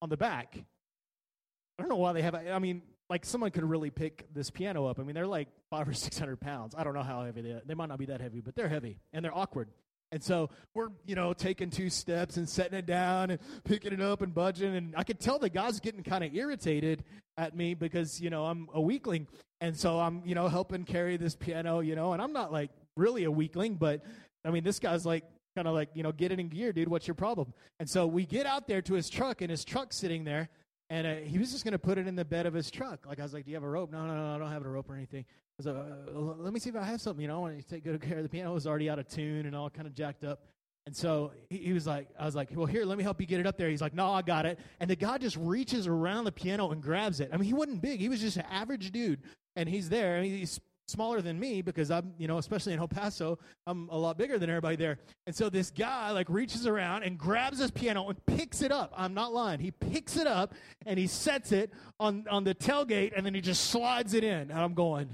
on 0.02 0.10
the 0.10 0.18
back. 0.18 0.56
I 0.58 1.82
don't 1.82 1.90
know 1.90 1.96
why 1.96 2.14
they 2.14 2.22
have. 2.22 2.36
A, 2.36 2.52
I 2.52 2.60
mean, 2.60 2.84
like 3.10 3.26
someone 3.26 3.50
could 3.50 3.64
really 3.64 3.90
pick 3.90 4.28
this 4.34 4.52
piano 4.52 4.86
up. 4.86 5.00
I 5.00 5.04
mean, 5.04 5.16
they're 5.16 5.26
like 5.26 5.48
five 5.72 5.90
or 5.90 5.94
six 5.94 6.20
hundred 6.20 6.40
pounds. 6.40 6.76
I 6.78 6.84
don't 6.84 6.94
know 6.94 7.02
how 7.02 7.26
heavy 7.26 7.42
they. 7.42 7.52
Are. 7.52 7.62
They 7.66 7.74
might 7.74 7.90
not 7.90 7.98
be 7.98 8.06
that 8.06 8.22
heavy, 8.22 8.40
but 8.40 8.56
they're 8.56 8.70
heavy 8.70 9.00
and 9.14 9.26
they're 9.26 9.36
awkward. 9.36 9.70
And 10.12 10.22
so 10.22 10.50
we're, 10.74 10.90
you 11.06 11.16
know, 11.16 11.34
taking 11.34 11.70
two 11.70 11.90
steps 11.90 12.38
and 12.38 12.48
setting 12.48 12.78
it 12.78 12.86
down 12.86 13.32
and 13.32 13.40
picking 13.64 13.94
it 13.94 14.02
up 14.02 14.22
and 14.22 14.34
budging. 14.34 14.76
And 14.76 14.94
I 14.98 15.04
could 15.04 15.20
tell 15.20 15.40
the 15.40 15.50
guy's 15.50 15.80
getting 15.80 16.04
kind 16.04 16.24
of 16.24 16.36
irritated 16.36 17.04
at 17.38 17.56
me 17.56 17.74
because, 17.74 18.20
you 18.20 18.30
know, 18.30 18.46
I'm 18.46 18.68
a 18.74 18.82
weakling. 18.82 19.28
And 19.62 19.78
so 19.78 20.00
I'm, 20.00 20.22
you 20.26 20.36
know, 20.36 20.48
helping 20.48 20.84
carry 20.84 21.18
this 21.18 21.36
piano, 21.36 21.80
you 21.80 21.96
know, 21.96 22.14
and 22.14 22.22
I'm 22.22 22.34
not 22.34 22.52
like 22.52 22.72
really 22.98 23.24
a 23.24 23.32
weakling, 23.32 23.76
but 23.76 24.02
I 24.44 24.52
mean, 24.52 24.64
this 24.64 24.80
guy's 24.80 25.06
like, 25.06 25.24
kind 25.56 25.68
of 25.68 25.74
like, 25.74 25.90
you 25.94 26.04
know, 26.04 26.12
get 26.12 26.32
it 26.32 26.40
in 26.40 26.48
gear, 26.48 26.72
dude. 26.74 26.88
What's 26.88 27.08
your 27.08 27.16
problem? 27.16 27.54
And 27.80 27.90
so 27.90 28.08
we 28.08 28.26
get 28.26 28.46
out 28.46 28.68
there 28.68 28.82
to 28.84 28.94
his 28.94 29.10
truck, 29.10 29.42
and 29.42 29.52
his 29.52 29.66
truck's 29.66 29.98
sitting 29.98 30.24
there, 30.24 30.50
and 30.90 31.08
uh, 31.08 31.16
he 31.16 31.38
was 31.38 31.52
just 31.52 31.64
going 31.64 31.74
to 31.74 31.80
put 31.80 31.98
it 31.98 32.08
in 32.08 32.16
the 32.16 32.26
bed 32.26 32.46
of 32.46 32.54
his 32.54 32.72
truck. 32.72 33.06
Like 33.06 33.20
I 33.20 33.24
was 33.24 33.34
like, 33.34 33.46
"Do 33.46 33.52
you 33.52 33.56
have 33.56 33.64
a 33.64 33.70
rope?" 33.70 33.92
No, 33.92 34.06
no, 34.06 34.16
no, 34.16 34.36
I 34.36 34.38
don't 34.38 34.52
have 34.52 34.66
a 34.66 34.70
rope 34.70 34.90
or 34.90 34.96
anything. 34.96 35.26
Like, 35.66 35.76
uh, 35.76 36.12
"Let 36.38 36.54
me 36.54 36.60
see 36.60 36.70
if 36.70 36.76
I 36.76 36.84
have 36.84 37.02
something." 37.02 37.22
You 37.22 37.28
know, 37.28 37.38
I 37.38 37.40
want 37.40 37.58
to 37.58 37.64
take 37.64 37.84
good 37.84 38.02
care 38.02 38.18
of 38.18 38.24
the 38.24 38.30
piano. 38.30 38.52
It 38.52 38.54
was 38.54 38.68
already 38.68 38.90
out 38.90 39.00
of 39.00 39.08
tune 39.08 39.46
and 39.46 39.56
all 39.56 39.70
kind 39.70 39.88
of 39.88 39.94
jacked 39.94 40.24
up. 40.24 40.42
And 40.86 40.96
so 40.96 41.32
he, 41.50 41.58
he 41.58 41.74
was 41.74 41.86
like, 41.86 42.08
I 42.20 42.26
was 42.26 42.36
like, 42.36 42.50
well, 42.54 42.66
here, 42.66 42.86
let 42.86 42.98
me 42.98 43.04
help 43.04 43.22
you 43.22 43.28
get 43.28 43.40
it 43.40 43.46
up 43.46 43.58
there. 43.58 43.70
He's 43.70 43.82
like, 43.82 43.94
no, 43.94 44.12
I 44.12 44.22
got 44.22 44.46
it. 44.46 44.60
And 44.80 44.90
the 44.90 44.96
guy 44.96 45.18
just 45.18 45.38
reaches 45.38 45.86
around 45.88 46.24
the 46.24 46.32
piano 46.32 46.72
and 46.72 46.82
grabs 46.82 47.20
it. 47.20 47.30
I 47.32 47.38
mean, 47.38 47.46
he 47.46 47.54
wasn't 47.54 47.82
big. 47.82 48.00
He 48.00 48.10
was 48.10 48.20
just 48.20 48.38
an 48.38 48.46
average 48.50 48.92
dude. 48.92 49.22
And 49.56 49.70
he's 49.70 49.90
there. 49.90 50.18
I 50.18 50.22
mean, 50.22 50.38
he's 50.38 50.60
smaller 50.88 51.22
than 51.22 51.40
me 51.40 51.62
because 51.62 51.92
I'm, 51.92 52.14
you 52.18 52.28
know, 52.28 52.38
especially 52.38 52.74
in 52.74 52.80
El 52.80 52.88
Paso, 52.88 53.38
I'm 53.68 53.90
a 53.90 53.98
lot 53.98 54.18
bigger 54.18 54.40
than 54.40 54.50
everybody 54.50 54.76
there. 54.76 54.98
And 55.28 55.36
so 55.36 55.50
this 55.50 55.70
guy 55.70 56.12
like 56.12 56.30
reaches 56.30 56.66
around 56.66 57.04
and 57.04 57.18
grabs 57.18 57.60
his 57.60 57.72
piano 57.72 58.10
and 58.10 58.26
picks 58.26 58.62
it 58.62 58.72
up. 58.72 58.92
I'm 58.96 59.14
not 59.14 59.34
lying. 59.34 59.60
He 59.60 59.72
picks 59.72 60.18
it 60.18 60.28
up 60.28 60.54
and 60.86 60.98
he 60.98 61.08
sets 61.08 61.52
it 61.52 61.72
on, 62.00 62.26
on 62.30 62.44
the 62.44 62.56
tailgate 62.56 63.14
and 63.16 63.26
then 63.26 63.34
he 63.34 63.42
just 63.42 63.70
slides 63.70 64.14
it 64.14 64.24
in. 64.24 64.52
And 64.52 64.54
I'm 64.60 64.74
going, 64.74 65.10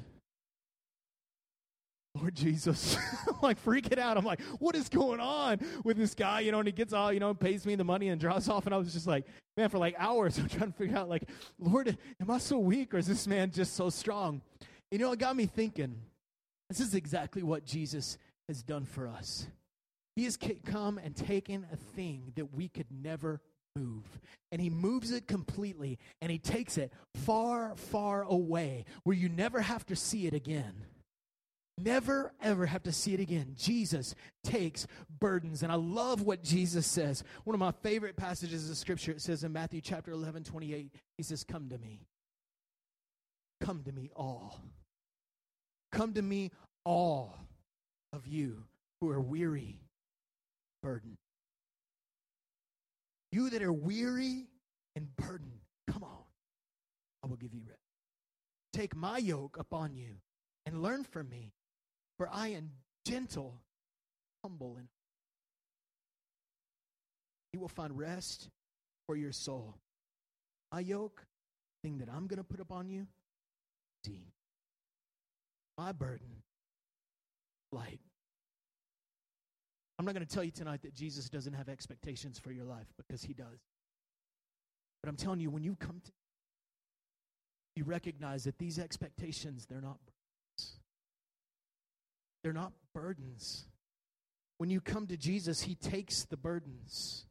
Lord 2.19 2.36
Jesus, 2.36 2.97
I'm 3.27 3.36
like 3.41 3.63
freaking 3.63 3.99
out. 3.99 4.17
I'm 4.17 4.25
like, 4.25 4.41
what 4.60 4.75
is 4.75 4.89
going 4.89 5.19
on 5.19 5.60
with 5.84 5.97
this 5.97 6.13
guy? 6.13 6.41
You 6.41 6.51
know, 6.51 6.60
and 6.60 6.67
he 6.67 6.71
gets 6.71 6.93
all, 6.93 7.12
you 7.13 7.19
know, 7.19 7.34
pays 7.34 7.65
me 7.65 7.75
the 7.75 7.84
money 7.84 8.10
and 8.10 8.19
draws 8.19 8.49
off. 8.49 8.65
And 8.65 8.73
I 8.73 8.77
was 8.77 8.93
just 8.93 9.08
like, 9.08 9.25
man, 9.56 9.69
for 9.69 9.77
like 9.77 9.95
hours, 9.97 10.38
I'm 10.39 10.49
trying 10.49 10.71
to 10.71 10.77
figure 10.77 10.97
out, 10.97 11.10
like, 11.10 11.23
Lord, 11.60 11.97
am 12.19 12.32
I 12.32 12.38
so 12.38 12.58
weak 12.58 12.93
or 12.93 12.97
is 12.97 13.08
this 13.08 13.27
man 13.27 13.51
just 13.51 13.75
so 13.75 13.89
strong? 13.89 14.41
You 14.91 14.99
know, 14.99 15.12
it 15.12 15.19
got 15.19 15.36
me 15.36 15.45
thinking. 15.45 15.95
This 16.69 16.80
is 16.80 16.95
exactly 16.95 17.43
what 17.43 17.65
Jesus 17.65 18.17
has 18.47 18.63
done 18.63 18.86
for 18.86 19.08
us. 19.08 19.47
He 20.15 20.23
has 20.23 20.38
come 20.65 20.97
and 20.97 21.15
taken 21.15 21.65
a 21.71 21.75
thing 21.75 22.34
that 22.36 22.53
we 22.53 22.67
could 22.67 22.88
never 22.91 23.39
move. 23.77 24.03
And 24.51 24.62
he 24.62 24.69
moves 24.69 25.12
it 25.12 25.27
completely 25.27 25.99
and 26.21 26.32
he 26.32 26.39
takes 26.39 26.77
it 26.77 26.91
far, 27.15 27.75
far 27.75 28.23
away 28.23 28.86
where 29.03 29.15
you 29.15 29.30
never 29.30 29.62
have 29.62 29.86
to 29.88 29.95
see 29.95 30.25
it 30.25 30.34
again. 30.34 30.73
Never, 31.80 32.34
ever 32.42 32.66
have 32.66 32.84
to 32.84 32.92
see 32.92 33.13
it 33.13 33.20
again. 33.20 33.54
Jesus 33.56 34.16
takes 34.44 34.88
burdens. 35.20 35.62
And 35.62 35.72
I 35.72 35.76
love 35.76 36.24
what 36.24 36.44
Jesus 36.44 36.88
says. 36.88 37.24
One 37.44 37.54
of 37.54 37.60
my 37.60 37.72
favorite 37.84 38.18
passages 38.18 38.70
of 38.70 38.78
scripture, 38.78 39.12
it 39.12 39.22
says 39.22 39.44
in 39.44 39.54
Matthew 39.54 39.82
chapter 39.82 40.12
11, 40.12 40.44
28, 40.44 40.92
he 41.18 41.24
says, 41.24 41.44
Come 41.44 41.70
to 41.70 41.78
me. 41.78 42.08
Come 43.62 43.84
to 43.84 43.92
me 43.92 44.10
all. 44.16 44.60
Come 45.92 46.13
to 46.13 46.22
me 46.22 46.52
all 46.84 47.38
of 48.12 48.26
you 48.26 48.63
who 49.00 49.10
are 49.10 49.22
weary, 49.22 49.80
burdened. 50.82 51.18
You 53.32 53.52
that 53.52 53.62
are 53.62 53.74
weary 53.74 54.48
and 54.96 55.16
burdened, 55.16 55.60
come 55.88 56.04
on. 56.04 56.24
I 57.24 57.28
will 57.28 57.36
give 57.36 57.54
you 57.54 57.62
rest. 57.68 57.82
Take 58.74 58.96
my 58.96 59.18
yoke 59.18 59.58
upon 59.60 59.96
you 59.96 60.16
and 60.66 60.82
learn 60.82 61.04
from 61.04 61.30
me 61.30 61.54
for 62.17 62.30
I 62.32 62.49
am 62.49 62.71
gentle, 63.06 63.62
humble, 64.43 64.75
and 64.77 64.88
you 67.53 67.60
will 67.60 67.67
find 67.67 67.97
rest 67.97 68.49
for 69.06 69.15
your 69.15 69.32
soul. 69.32 69.75
My 70.71 70.80
yoke, 70.80 71.25
thing 71.84 71.99
that 71.99 72.10
I'm 72.10 72.27
going 72.27 72.38
to 72.38 72.43
put 72.43 72.60
upon 72.60 72.89
you, 72.89 73.08
see, 74.06 74.27
my 75.77 75.91
burden, 75.91 76.43
light. 77.71 77.99
I'm 79.99 80.06
not 80.06 80.13
going 80.13 80.25
to 80.25 80.34
tell 80.34 80.43
you 80.43 80.51
tonight 80.51 80.82
that 80.84 80.93
Jesus 80.93 81.30
doesn't 81.30 81.53
have 81.53 81.69
expectations 81.69 82.38
for 82.38 82.51
your 82.51 82.65
life 82.65 82.88
because 82.97 83.23
he 83.23 83.34
does. 83.34 83.60
But 85.01 85.10
I'm 85.10 85.15
telling 85.15 85.39
you, 85.39 85.49
when 85.49 85.63
you 85.63 85.75
come 85.75 86.01
to 86.03 86.12
you 87.77 87.84
recognize 87.84 88.43
that 88.45 88.58
these 88.58 88.80
expectations, 88.80 89.67
they're 89.69 89.82
not 89.82 89.99
they're 92.43 92.54
not 92.54 92.73
burdens. 92.93 93.67
When 94.58 94.69
you 94.69 94.82
come 94.82 95.08
to 95.08 95.17
Jesus, 95.17 95.62
He 95.62 95.76
takes 95.76 96.26
the 96.26 96.38
burdens. 96.38 97.26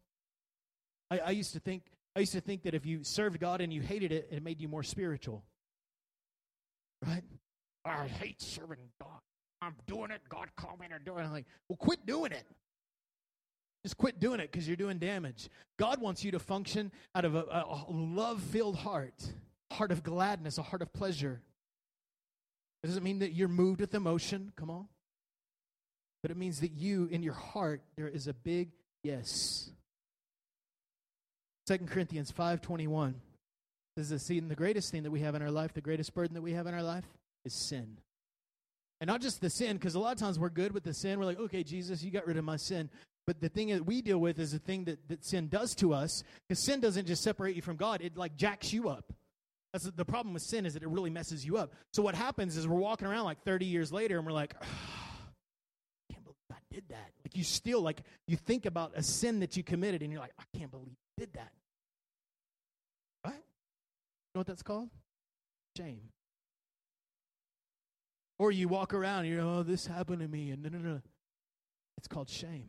I, 1.10 1.18
I 1.18 1.30
used 1.30 1.52
to 1.54 1.60
think 1.60 1.82
I 2.14 2.20
used 2.20 2.32
to 2.32 2.40
think 2.40 2.62
that 2.62 2.74
if 2.74 2.86
you 2.86 3.04
served 3.04 3.38
God 3.38 3.60
and 3.60 3.72
you 3.72 3.82
hated 3.82 4.10
it, 4.10 4.28
it 4.30 4.42
made 4.42 4.60
you 4.60 4.68
more 4.68 4.82
spiritual. 4.82 5.44
Right? 7.06 7.22
I 7.84 8.06
hate 8.06 8.40
serving 8.40 8.78
God. 9.00 9.20
I'm 9.60 9.74
doing 9.86 10.10
it. 10.10 10.22
God 10.28 10.48
called 10.56 10.80
me 10.80 10.86
to 10.88 10.98
do 10.98 11.18
it. 11.18 11.22
I'm 11.22 11.32
like, 11.32 11.46
well, 11.68 11.76
quit 11.76 12.06
doing 12.06 12.32
it. 12.32 12.44
Just 13.84 13.98
quit 13.98 14.18
doing 14.18 14.40
it 14.40 14.50
because 14.50 14.66
you're 14.66 14.76
doing 14.76 14.98
damage. 14.98 15.48
God 15.78 16.00
wants 16.00 16.24
you 16.24 16.32
to 16.32 16.38
function 16.38 16.90
out 17.14 17.24
of 17.24 17.34
a, 17.34 17.42
a 17.42 17.84
love 17.88 18.40
filled 18.42 18.76
heart, 18.76 19.14
heart 19.70 19.92
of 19.92 20.02
gladness, 20.02 20.58
a 20.58 20.62
heart 20.62 20.82
of 20.82 20.92
pleasure. 20.92 21.42
It 22.82 22.86
doesn't 22.86 23.04
mean 23.04 23.20
that 23.20 23.32
you're 23.32 23.46
moved 23.46 23.80
with 23.80 23.94
emotion. 23.94 24.52
Come 24.56 24.70
on. 24.70 24.88
But 26.26 26.32
it 26.32 26.38
means 26.38 26.58
that 26.58 26.72
you, 26.72 27.06
in 27.12 27.22
your 27.22 27.34
heart, 27.34 27.82
there 27.94 28.08
is 28.08 28.26
a 28.26 28.34
big 28.34 28.70
yes. 29.04 29.70
2 31.68 31.78
Corinthians 31.86 32.32
5.21 32.32 33.14
says 33.96 34.10
this, 34.10 34.24
see, 34.24 34.40
the 34.40 34.56
greatest 34.56 34.90
thing 34.90 35.04
that 35.04 35.12
we 35.12 35.20
have 35.20 35.36
in 35.36 35.42
our 35.42 35.52
life, 35.52 35.72
the 35.72 35.80
greatest 35.80 36.12
burden 36.14 36.34
that 36.34 36.42
we 36.42 36.52
have 36.54 36.66
in 36.66 36.74
our 36.74 36.82
life 36.82 37.04
is 37.44 37.54
sin. 37.54 37.98
And 39.00 39.06
not 39.06 39.20
just 39.20 39.40
the 39.40 39.48
sin, 39.48 39.76
because 39.76 39.94
a 39.94 40.00
lot 40.00 40.14
of 40.14 40.18
times 40.18 40.36
we're 40.36 40.48
good 40.48 40.72
with 40.72 40.82
the 40.82 40.94
sin. 40.94 41.20
We're 41.20 41.26
like, 41.26 41.38
okay, 41.38 41.62
Jesus, 41.62 42.02
you 42.02 42.10
got 42.10 42.26
rid 42.26 42.38
of 42.38 42.44
my 42.44 42.56
sin. 42.56 42.90
But 43.24 43.40
the 43.40 43.48
thing 43.48 43.68
that 43.68 43.86
we 43.86 44.02
deal 44.02 44.18
with 44.18 44.40
is 44.40 44.50
the 44.50 44.58
thing 44.58 44.82
that, 44.86 45.08
that 45.08 45.24
sin 45.24 45.46
does 45.46 45.76
to 45.76 45.94
us, 45.94 46.24
because 46.48 46.60
sin 46.60 46.80
doesn't 46.80 47.06
just 47.06 47.22
separate 47.22 47.54
you 47.54 47.62
from 47.62 47.76
God, 47.76 48.00
it 48.00 48.16
like 48.16 48.36
jacks 48.36 48.72
you 48.72 48.88
up. 48.88 49.12
That's 49.72 49.84
the 49.84 50.04
problem 50.04 50.34
with 50.34 50.42
sin 50.42 50.66
is 50.66 50.74
that 50.74 50.82
it 50.82 50.88
really 50.88 51.10
messes 51.10 51.46
you 51.46 51.56
up. 51.56 51.72
So 51.92 52.02
what 52.02 52.16
happens 52.16 52.56
is 52.56 52.66
we're 52.66 52.80
walking 52.80 53.06
around 53.06 53.26
like 53.26 53.44
30 53.44 53.66
years 53.66 53.92
later 53.92 54.16
and 54.16 54.26
we're 54.26 54.32
like, 54.32 54.54
I 56.10 56.12
can't 56.12 56.24
believe 56.24 56.36
I 56.50 56.65
did 56.76 56.88
that. 56.90 57.10
Like 57.24 57.34
you 57.34 57.42
still 57.42 57.80
like 57.80 58.02
you 58.26 58.36
think 58.36 58.66
about 58.66 58.92
a 58.94 59.02
sin 59.02 59.40
that 59.40 59.56
you 59.56 59.62
committed 59.62 60.02
and 60.02 60.12
you're 60.12 60.20
like, 60.20 60.34
I 60.38 60.44
can't 60.58 60.70
believe 60.70 60.94
did 61.16 61.32
that. 61.32 61.50
Right? 63.24 63.32
You 63.32 64.34
know 64.34 64.40
what 64.40 64.46
that's 64.46 64.62
called? 64.62 64.90
Shame. 65.78 66.02
Or 68.38 68.52
you 68.52 68.68
walk 68.68 68.92
around 68.92 69.24
you 69.24 69.38
know, 69.38 69.58
oh, 69.58 69.62
this 69.62 69.86
happened 69.86 70.20
to 70.20 70.28
me, 70.28 70.50
and 70.50 70.62
no, 70.62 70.68
no, 70.68 70.78
no. 70.78 71.00
It's 71.96 72.08
called 72.08 72.28
shame. 72.28 72.68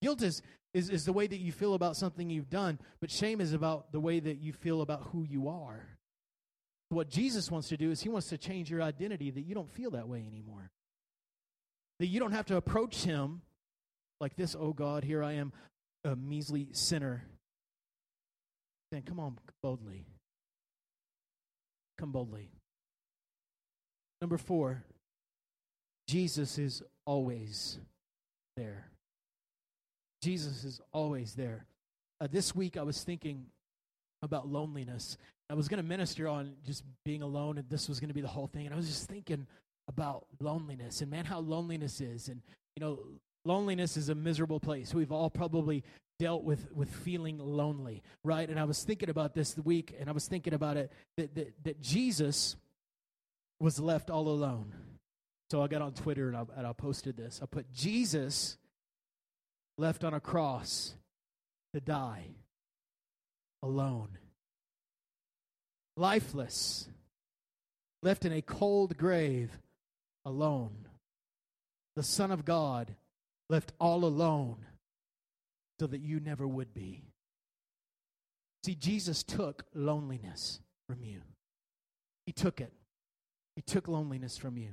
Guilt 0.00 0.22
is, 0.22 0.40
is, 0.72 0.88
is 0.88 1.04
the 1.04 1.12
way 1.12 1.26
that 1.26 1.36
you 1.36 1.52
feel 1.52 1.74
about 1.74 1.94
something 1.94 2.30
you've 2.30 2.48
done, 2.48 2.78
but 3.00 3.10
shame 3.10 3.42
is 3.42 3.52
about 3.52 3.92
the 3.92 4.00
way 4.00 4.18
that 4.18 4.38
you 4.38 4.54
feel 4.54 4.80
about 4.80 5.08
who 5.12 5.24
you 5.24 5.48
are. 5.48 5.86
What 6.88 7.10
Jesus 7.10 7.50
wants 7.50 7.68
to 7.68 7.76
do 7.76 7.90
is 7.90 8.00
he 8.00 8.08
wants 8.08 8.28
to 8.28 8.38
change 8.38 8.70
your 8.70 8.80
identity 8.80 9.30
that 9.30 9.42
you 9.42 9.54
don't 9.54 9.68
feel 9.68 9.90
that 9.90 10.08
way 10.08 10.24
anymore. 10.26 10.70
That 11.98 12.06
you 12.06 12.20
don't 12.20 12.32
have 12.32 12.46
to 12.46 12.56
approach 12.56 13.02
him 13.02 13.42
like 14.20 14.36
this, 14.36 14.56
oh 14.58 14.72
God, 14.72 15.04
here 15.04 15.22
I 15.22 15.34
am, 15.34 15.52
a 16.04 16.16
measly 16.16 16.68
sinner. 16.72 17.24
Then 18.90 19.02
come 19.02 19.20
on 19.20 19.38
boldly. 19.62 20.06
Come 21.98 22.12
boldly. 22.12 22.50
Number 24.20 24.38
four, 24.38 24.82
Jesus 26.08 26.58
is 26.58 26.82
always 27.06 27.78
there. 28.56 28.88
Jesus 30.22 30.64
is 30.64 30.80
always 30.92 31.34
there. 31.34 31.66
Uh, 32.20 32.26
this 32.30 32.54
week 32.54 32.76
I 32.76 32.82
was 32.82 33.02
thinking 33.04 33.46
about 34.22 34.48
loneliness. 34.48 35.16
I 35.50 35.54
was 35.54 35.68
going 35.68 35.82
to 35.82 35.88
minister 35.88 36.26
on 36.26 36.54
just 36.66 36.82
being 37.04 37.22
alone, 37.22 37.58
and 37.58 37.70
this 37.70 37.88
was 37.88 38.00
going 38.00 38.08
to 38.08 38.14
be 38.14 38.20
the 38.20 38.28
whole 38.28 38.48
thing. 38.48 38.66
And 38.66 38.74
I 38.74 38.76
was 38.76 38.88
just 38.88 39.08
thinking 39.08 39.46
about 39.88 40.26
loneliness 40.40 41.00
and 41.00 41.10
man, 41.10 41.24
how 41.24 41.40
loneliness 41.40 42.00
is. 42.00 42.28
And, 42.28 42.42
you 42.76 42.80
know, 42.80 43.00
loneliness 43.44 43.96
is 43.96 44.08
a 44.08 44.14
miserable 44.14 44.60
place. 44.60 44.94
We've 44.94 45.12
all 45.12 45.30
probably 45.30 45.82
dealt 46.18 46.44
with, 46.44 46.70
with 46.72 46.90
feeling 46.90 47.38
lonely, 47.38 48.02
right? 48.24 48.48
And 48.48 48.58
I 48.58 48.64
was 48.64 48.82
thinking 48.84 49.08
about 49.08 49.34
this 49.34 49.54
the 49.54 49.62
week, 49.62 49.94
and 49.98 50.08
I 50.08 50.12
was 50.12 50.26
thinking 50.26 50.52
about 50.52 50.76
it 50.76 50.92
that, 51.16 51.34
that, 51.34 51.64
that 51.64 51.80
Jesus 51.80 52.56
was 53.60 53.80
left 53.80 54.10
all 54.10 54.28
alone. 54.28 54.72
So 55.50 55.62
I 55.62 55.68
got 55.68 55.80
on 55.80 55.92
Twitter 55.94 56.28
and 56.28 56.36
I, 56.36 56.44
and 56.56 56.66
I 56.66 56.72
posted 56.72 57.16
this. 57.16 57.40
I 57.42 57.46
put 57.46 57.72
Jesus 57.72 58.58
left 59.78 60.04
on 60.04 60.12
a 60.12 60.20
cross 60.20 60.94
to 61.72 61.80
die 61.80 62.24
alone, 63.62 64.18
lifeless, 65.96 66.88
left 68.02 68.24
in 68.24 68.32
a 68.32 68.42
cold 68.42 68.96
grave 68.96 69.50
alone. 70.28 70.86
The 71.96 72.02
Son 72.02 72.30
of 72.30 72.44
God 72.44 72.94
left 73.48 73.72
all 73.80 74.04
alone 74.04 74.58
so 75.80 75.86
that 75.86 76.00
you 76.00 76.20
never 76.20 76.46
would 76.46 76.74
be. 76.74 77.02
See, 78.64 78.74
Jesus 78.74 79.22
took 79.22 79.64
loneliness 79.74 80.60
from 80.88 81.02
you, 81.02 81.22
He 82.26 82.32
took 82.32 82.60
it. 82.60 82.72
He 83.56 83.62
took 83.62 83.88
loneliness 83.88 84.36
from 84.38 84.56
you. 84.56 84.68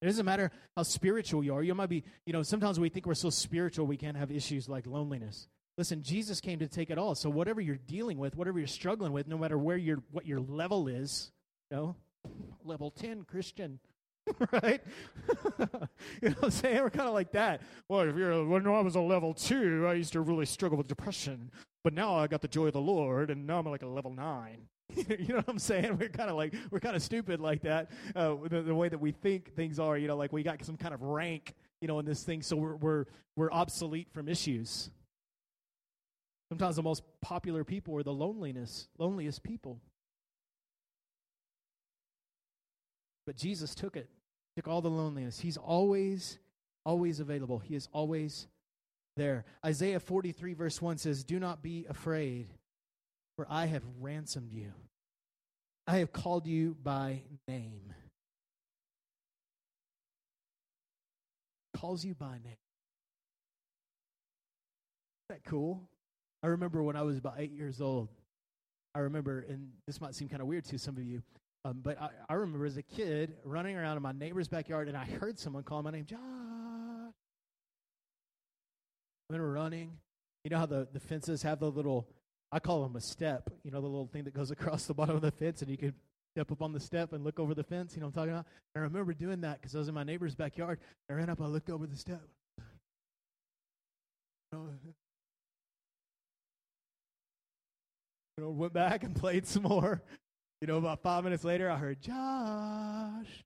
It 0.00 0.06
doesn't 0.06 0.24
matter 0.24 0.52
how 0.76 0.84
spiritual 0.84 1.42
you 1.42 1.52
are. 1.52 1.64
You 1.64 1.74
might 1.74 1.88
be, 1.88 2.04
you 2.24 2.32
know, 2.32 2.44
sometimes 2.44 2.78
we 2.78 2.88
think 2.88 3.04
we're 3.04 3.14
so 3.14 3.28
spiritual 3.28 3.86
we 3.86 3.96
can't 3.96 4.16
have 4.16 4.30
issues 4.30 4.68
like 4.68 4.86
loneliness. 4.86 5.48
Listen, 5.76 6.02
Jesus 6.02 6.40
came 6.40 6.60
to 6.60 6.68
take 6.68 6.90
it 6.90 6.96
all. 6.96 7.16
So 7.16 7.28
whatever 7.28 7.60
you're 7.60 7.74
dealing 7.74 8.18
with, 8.18 8.36
whatever 8.36 8.58
you're 8.58 8.68
struggling 8.68 9.12
with, 9.12 9.26
no 9.26 9.36
matter 9.36 9.58
where 9.58 9.76
your 9.76 9.98
what 10.12 10.26
your 10.26 10.38
level 10.38 10.86
is, 10.86 11.32
you 11.70 11.76
know, 11.76 11.96
level 12.64 12.90
10 12.92 13.24
Christian, 13.24 13.80
right? 14.62 14.80
you 16.22 16.28
know 16.28 16.34
what 16.36 16.44
I'm 16.44 16.50
saying? 16.50 16.82
We're 16.82 16.90
kind 16.90 17.08
of 17.08 17.14
like 17.14 17.32
that. 17.32 17.62
Well, 17.88 18.00
if 18.00 18.16
you're 18.16 18.44
when 18.44 18.66
I 18.66 18.80
was 18.80 18.96
a 18.96 19.00
level 19.00 19.34
two, 19.34 19.86
I 19.86 19.94
used 19.94 20.12
to 20.12 20.20
really 20.20 20.46
struggle 20.46 20.78
with 20.78 20.88
depression, 20.88 21.50
but 21.84 21.92
now 21.92 22.16
I 22.16 22.26
got 22.26 22.42
the 22.42 22.48
joy 22.48 22.66
of 22.66 22.72
the 22.72 22.80
Lord, 22.80 23.30
and 23.30 23.46
now 23.46 23.58
I'm 23.58 23.66
like 23.66 23.82
a 23.82 23.88
level 23.88 24.12
nine. 24.12 24.68
you 24.96 25.28
know 25.28 25.36
what 25.36 25.48
I'm 25.48 25.58
saying? 25.58 25.98
We're 25.98 26.08
kind 26.08 26.30
of 26.30 26.36
like 26.36 26.54
we're 26.70 26.80
kind 26.80 26.96
of 26.96 27.02
stupid 27.02 27.40
like 27.40 27.62
that. 27.62 27.90
Uh, 28.14 28.36
the, 28.48 28.62
the, 28.62 28.74
way 28.74 28.88
that 28.88 29.00
we 29.00 29.12
think 29.12 29.54
things 29.54 29.78
are, 29.78 29.96
you 29.96 30.08
know, 30.08 30.16
like 30.16 30.32
we 30.32 30.42
got 30.42 30.64
some 30.64 30.76
kind 30.76 30.94
of 30.94 31.02
rank, 31.02 31.54
you 31.80 31.88
know, 31.88 31.98
in 31.98 32.06
this 32.06 32.22
thing, 32.22 32.42
so 32.42 32.56
we're 32.56 32.76
we're 32.76 33.04
we're 33.36 33.52
obsolete 33.52 34.08
from 34.12 34.28
issues. 34.28 34.90
Sometimes 36.48 36.76
the 36.76 36.82
most 36.82 37.04
popular 37.20 37.62
people 37.62 37.96
are 37.96 38.02
the 38.02 38.12
loneliness, 38.12 38.88
loneliest 38.98 39.44
people. 39.44 39.80
But 43.24 43.36
Jesus 43.36 43.76
took 43.76 43.96
it, 43.96 44.10
took 44.60 44.68
all 44.68 44.82
the 44.82 44.90
loneliness. 44.90 45.40
He's 45.40 45.56
always, 45.56 46.38
always 46.84 47.18
available. 47.18 47.60
He 47.60 47.74
is 47.74 47.88
always 47.92 48.46
there. 49.16 49.46
Isaiah 49.64 49.98
43, 49.98 50.52
verse 50.52 50.82
1 50.82 50.98
says, 50.98 51.24
Do 51.24 51.40
not 51.40 51.62
be 51.62 51.86
afraid 51.88 52.48
for 53.36 53.46
I 53.48 53.64
have 53.64 53.82
ransomed 54.02 54.52
you. 54.52 54.72
I 55.86 55.96
have 55.98 56.12
called 56.12 56.46
you 56.46 56.76
by 56.82 57.22
name. 57.48 57.94
Calls 61.74 62.04
you 62.04 62.14
by 62.14 62.32
name. 62.32 62.58
Isn't 65.30 65.42
that 65.42 65.44
cool? 65.44 65.88
I 66.42 66.48
remember 66.48 66.82
when 66.82 66.96
I 66.96 67.02
was 67.02 67.16
about 67.16 67.36
eight 67.38 67.52
years 67.52 67.80
old. 67.80 68.10
I 68.94 68.98
remember, 68.98 69.46
and 69.48 69.70
this 69.86 70.02
might 70.02 70.14
seem 70.14 70.28
kind 70.28 70.42
of 70.42 70.48
weird 70.48 70.66
to 70.66 70.78
some 70.78 70.98
of 70.98 71.02
you, 71.02 71.22
um, 71.64 71.80
but 71.82 72.00
I, 72.00 72.08
I, 72.28 72.34
remember 72.34 72.64
as 72.66 72.76
a 72.76 72.82
kid 72.82 73.34
running 73.44 73.76
around 73.76 73.96
in 73.96 74.02
my 74.02 74.12
neighbor's 74.12 74.48
backyard, 74.48 74.88
and 74.88 74.96
I 74.96 75.04
heard 75.04 75.38
someone 75.38 75.62
call 75.62 75.82
my 75.82 75.90
name, 75.90 76.06
Josh. 76.06 76.18
I 76.18 77.12
remember 79.28 79.52
running. 79.52 79.98
You 80.44 80.50
know 80.50 80.58
how 80.58 80.66
the, 80.66 80.88
the 80.92 81.00
fences 81.00 81.42
have 81.42 81.60
the 81.60 81.70
little 81.70 82.08
I 82.52 82.58
call 82.58 82.82
them 82.82 82.96
a 82.96 83.00
step, 83.00 83.48
you 83.62 83.70
know, 83.70 83.80
the 83.80 83.86
little 83.86 84.08
thing 84.08 84.24
that 84.24 84.34
goes 84.34 84.50
across 84.56 84.86
the 84.86 84.94
bottom 84.94 85.16
of 85.16 85.22
the 85.22 85.30
fence 85.30 85.62
and 85.62 85.70
you 85.70 85.76
can 85.76 85.94
step 86.34 86.50
up 86.50 86.62
on 86.62 86.72
the 86.72 86.80
step 86.80 87.12
and 87.12 87.24
look 87.24 87.38
over 87.38 87.54
the 87.54 87.62
fence. 87.64 87.94
You 87.94 88.00
know 88.00 88.06
what 88.06 88.20
I'm 88.20 88.28
talking 88.28 88.32
about? 88.32 88.46
I 88.76 88.80
remember 88.80 89.12
doing 89.12 89.40
that 89.42 89.60
because 89.60 89.74
I 89.74 89.78
was 89.78 89.88
in 89.88 89.94
my 89.94 90.04
neighbor's 90.04 90.34
backyard. 90.34 90.78
I 91.08 91.14
ran 91.14 91.30
up, 91.30 91.40
I 91.40 91.46
looked 91.46 91.70
over 91.70 91.86
the 91.86 91.96
step. 91.96 92.22
You 94.52 94.58
know, 98.38 98.50
went 98.50 98.72
back 98.72 99.04
and 99.04 99.14
played 99.14 99.46
some 99.46 99.62
more. 99.64 100.02
You 100.60 100.66
know, 100.66 100.76
about 100.76 101.00
five 101.02 101.24
minutes 101.24 101.42
later, 101.42 101.70
I 101.70 101.76
heard 101.76 102.00
Josh. 102.00 103.44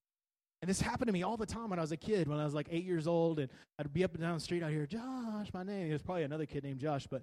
And 0.60 0.68
this 0.68 0.80
happened 0.80 1.08
to 1.08 1.12
me 1.12 1.22
all 1.22 1.36
the 1.36 1.46
time 1.46 1.70
when 1.70 1.78
I 1.78 1.82
was 1.82 1.92
a 1.92 1.96
kid, 1.96 2.26
when 2.26 2.40
I 2.40 2.44
was 2.44 2.54
like 2.54 2.68
eight 2.70 2.84
years 2.84 3.06
old, 3.06 3.38
and 3.38 3.50
I'd 3.78 3.92
be 3.92 4.02
up 4.02 4.14
and 4.14 4.22
down 4.22 4.34
the 4.34 4.40
street, 4.40 4.62
I'd 4.62 4.72
hear 4.72 4.86
Josh, 4.86 5.48
my 5.52 5.62
name. 5.62 5.88
There's 5.88 6.02
probably 6.02 6.24
another 6.24 6.46
kid 6.46 6.64
named 6.64 6.80
Josh, 6.80 7.06
but 7.06 7.22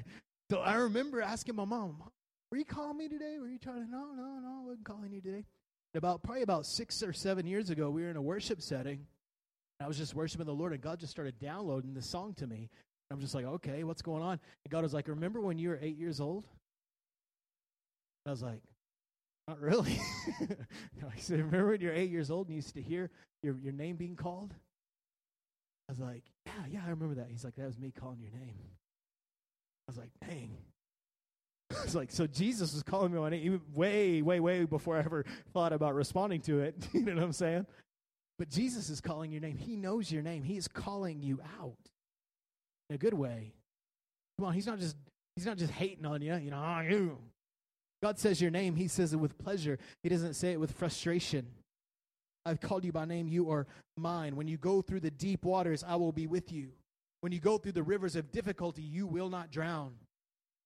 so 0.51 0.59
I 0.59 0.75
remember 0.75 1.23
asking 1.23 1.57
my 1.57 1.65
mom, 1.65 2.03
were 2.51 2.59
you 2.59 2.65
calling 2.65 2.99
me 2.99 3.09
today? 3.09 3.39
Were 3.41 3.49
you 3.49 3.59
trying 3.59 3.85
to, 3.85 3.91
no, 3.91 4.13
no, 4.15 4.39
no, 4.43 4.61
I 4.63 4.67
wasn't 4.67 4.85
calling 4.85 5.13
you 5.13 5.21
today. 5.21 5.45
About 5.95 6.23
probably 6.23 6.43
about 6.43 6.67
six 6.67 7.03
or 7.03 7.13
seven 7.13 7.47
years 7.47 7.71
ago, 7.71 7.91
we 7.91 8.03
were 8.03 8.11
in 8.11 8.17
a 8.17 8.23
worship 8.23 8.61
setting. 8.61 9.07
And 9.81 9.85
I 9.85 9.89
was 9.89 9.97
just 9.97 10.15
worshiping 10.15 10.47
the 10.47 10.53
Lord, 10.53 10.73
and 10.73 10.83
God 10.83 11.01
just 11.01 11.11
started 11.11 11.39
downloading 11.41 11.95
this 11.95 12.09
song 12.09 12.35
to 12.35 12.47
me. 12.47 12.69
I'm 13.11 13.21
just 13.21 13.35
like, 13.35 13.47
okay, 13.47 13.85
what's 13.85 14.03
going 14.03 14.23
on? 14.23 14.39
And 14.65 14.71
God 14.71 14.83
was 14.83 14.93
like, 14.93 15.09
remember 15.09 15.41
when 15.41 15.59
you 15.59 15.71
were 15.71 15.79
eight 15.81 15.97
years 15.97 16.21
old? 16.21 16.47
I 18.29 18.31
was 18.31 18.43
like, 18.43 18.61
not 19.49 19.59
really. 19.61 19.99
I 20.41 21.19
said, 21.19 21.39
remember 21.39 21.71
when 21.71 21.81
you're 21.81 21.95
eight 21.95 22.11
years 22.11 22.31
old 22.31 22.49
and 22.49 22.55
you 22.55 22.57
used 22.57 22.75
to 22.75 22.83
hear 22.83 23.11
your, 23.43 23.57
your 23.63 23.73
name 23.73 23.97
being 23.97 24.17
called? 24.17 24.53
I 25.89 25.93
was 25.93 25.99
like, 25.99 26.25
yeah, 26.45 26.53
yeah, 26.71 26.81
I 26.87 26.91
remember 26.91 27.15
that. 27.15 27.29
He's 27.31 27.45
like, 27.45 27.57
that 27.57 27.65
was 27.65 27.79
me 27.79 27.91
calling 27.99 28.21
your 28.21 28.31
name. 28.33 28.59
I 29.89 29.91
was 29.91 29.97
like, 29.97 30.11
dang. 30.21 30.59
I 31.79 31.83
was 31.83 31.95
like, 31.95 32.11
so 32.11 32.27
Jesus 32.27 32.75
was 32.75 32.83
calling 32.83 33.13
me 33.13 33.19
on 33.19 33.33
it 33.33 33.61
way, 33.75 34.21
way, 34.21 34.41
way 34.41 34.65
before 34.65 34.97
I 34.97 35.01
ever 35.01 35.25
thought 35.55 35.73
about 35.73 35.95
responding 35.95 36.43
to 36.43 36.61
it. 36.61 36.77
you 36.93 37.01
know 37.01 37.15
what 37.15 37.25
I'm 37.25 37.33
saying? 37.33 37.65
But 38.39 38.51
Jesus 38.51 38.91
is 38.91 39.01
calling 39.01 39.33
your 39.33 39.41
name. 39.41 39.57
He 39.57 39.75
knows 39.75 40.13
your 40.13 40.23
name. 40.23 40.43
He 40.43 40.59
is 40.59 40.69
calling 40.69 41.23
you 41.23 41.41
out. 41.59 41.79
in 42.91 42.97
a 42.97 42.99
good 42.99 43.15
way. 43.15 43.55
Come 44.39 44.49
on, 44.49 44.53
he's 44.53 44.67
not 44.67 44.79
just 44.79 44.97
he's 45.35 45.47
not 45.47 45.57
just 45.57 45.73
hating 45.73 46.05
on 46.05 46.21
you, 46.21 46.37
you 46.37 46.51
know, 46.51 46.63
oh, 46.63 46.81
you. 46.83 47.19
God 48.03 48.19
says 48.19 48.41
your 48.41 48.51
name, 48.51 48.77
he 48.77 48.89
says 48.89 49.13
it 49.13 49.17
with 49.17 49.39
pleasure. 49.39 49.79
He 50.03 50.09
doesn't 50.09 50.35
say 50.35 50.53
it 50.53 50.61
with 50.61 50.73
frustration. 50.73 51.47
I've 52.45 52.61
called 52.61 52.85
you 52.85 52.93
by 52.93 53.05
name, 53.05 53.29
you 53.29 53.51
are 53.51 53.67
mine. 53.97 54.37
When 54.37 54.49
you 54.49 54.57
go 54.57 54.81
through 54.81 55.01
the 55.01 55.11
deep 55.11 55.45
waters, 55.45 55.85
I 55.87 55.97
will 55.97 56.13
be 56.13 56.27
with 56.27 56.53
you. 56.53 56.69
When 57.21 57.33
you 57.33 57.41
go 57.41 57.59
through 57.59 57.73
the 57.73 57.83
rivers 57.83 58.17
of 58.17 58.31
difficulty, 58.31 58.83
you 58.83 59.07
will 59.07 59.29
not 59.29 59.51
drown. 59.51 59.95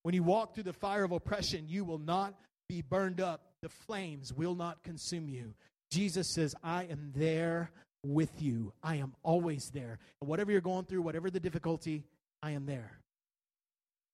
When 0.03 0.15
you 0.15 0.23
walk 0.23 0.55
through 0.55 0.65
the 0.65 0.73
fire 0.73 1.05
of 1.05 1.13
oppression, 1.13 1.67
you 1.69 1.85
will 1.85 1.99
not 1.99 2.35
be 2.69 2.83
burned 2.83 3.21
up. 3.21 3.43
The 3.63 3.69
flames 3.69 4.33
will 4.33 4.55
not 4.55 4.83
consume 4.83 5.29
you. 5.29 5.55
Jesus 5.91 6.29
says, 6.29 6.55
I 6.63 6.85
am 6.85 7.13
there 7.15 7.71
with 8.05 8.43
you. 8.43 8.73
I 8.83 8.97
am 8.97 9.15
always 9.23 9.71
there. 9.71 9.99
And 10.21 10.29
whatever 10.29 10.53
you're 10.53 10.61
going 10.61 10.85
through, 10.85 11.03
whatever 11.03 11.31
the 11.31 11.41
difficulty, 11.41 12.05
I 12.43 12.53
am 12.53 12.67
there. 12.67 12.99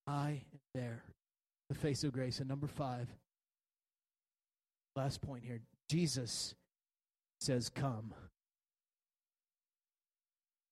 I 0.06 0.42
am 0.52 0.60
there. 0.74 1.02
The 1.68 1.74
face 1.74 2.04
of 2.04 2.12
grace. 2.12 2.40
And 2.40 2.48
number 2.48 2.66
five, 2.66 3.08
last 4.96 5.20
point 5.20 5.44
here 5.44 5.60
Jesus 5.88 6.54
says, 7.40 7.68
Come. 7.68 8.14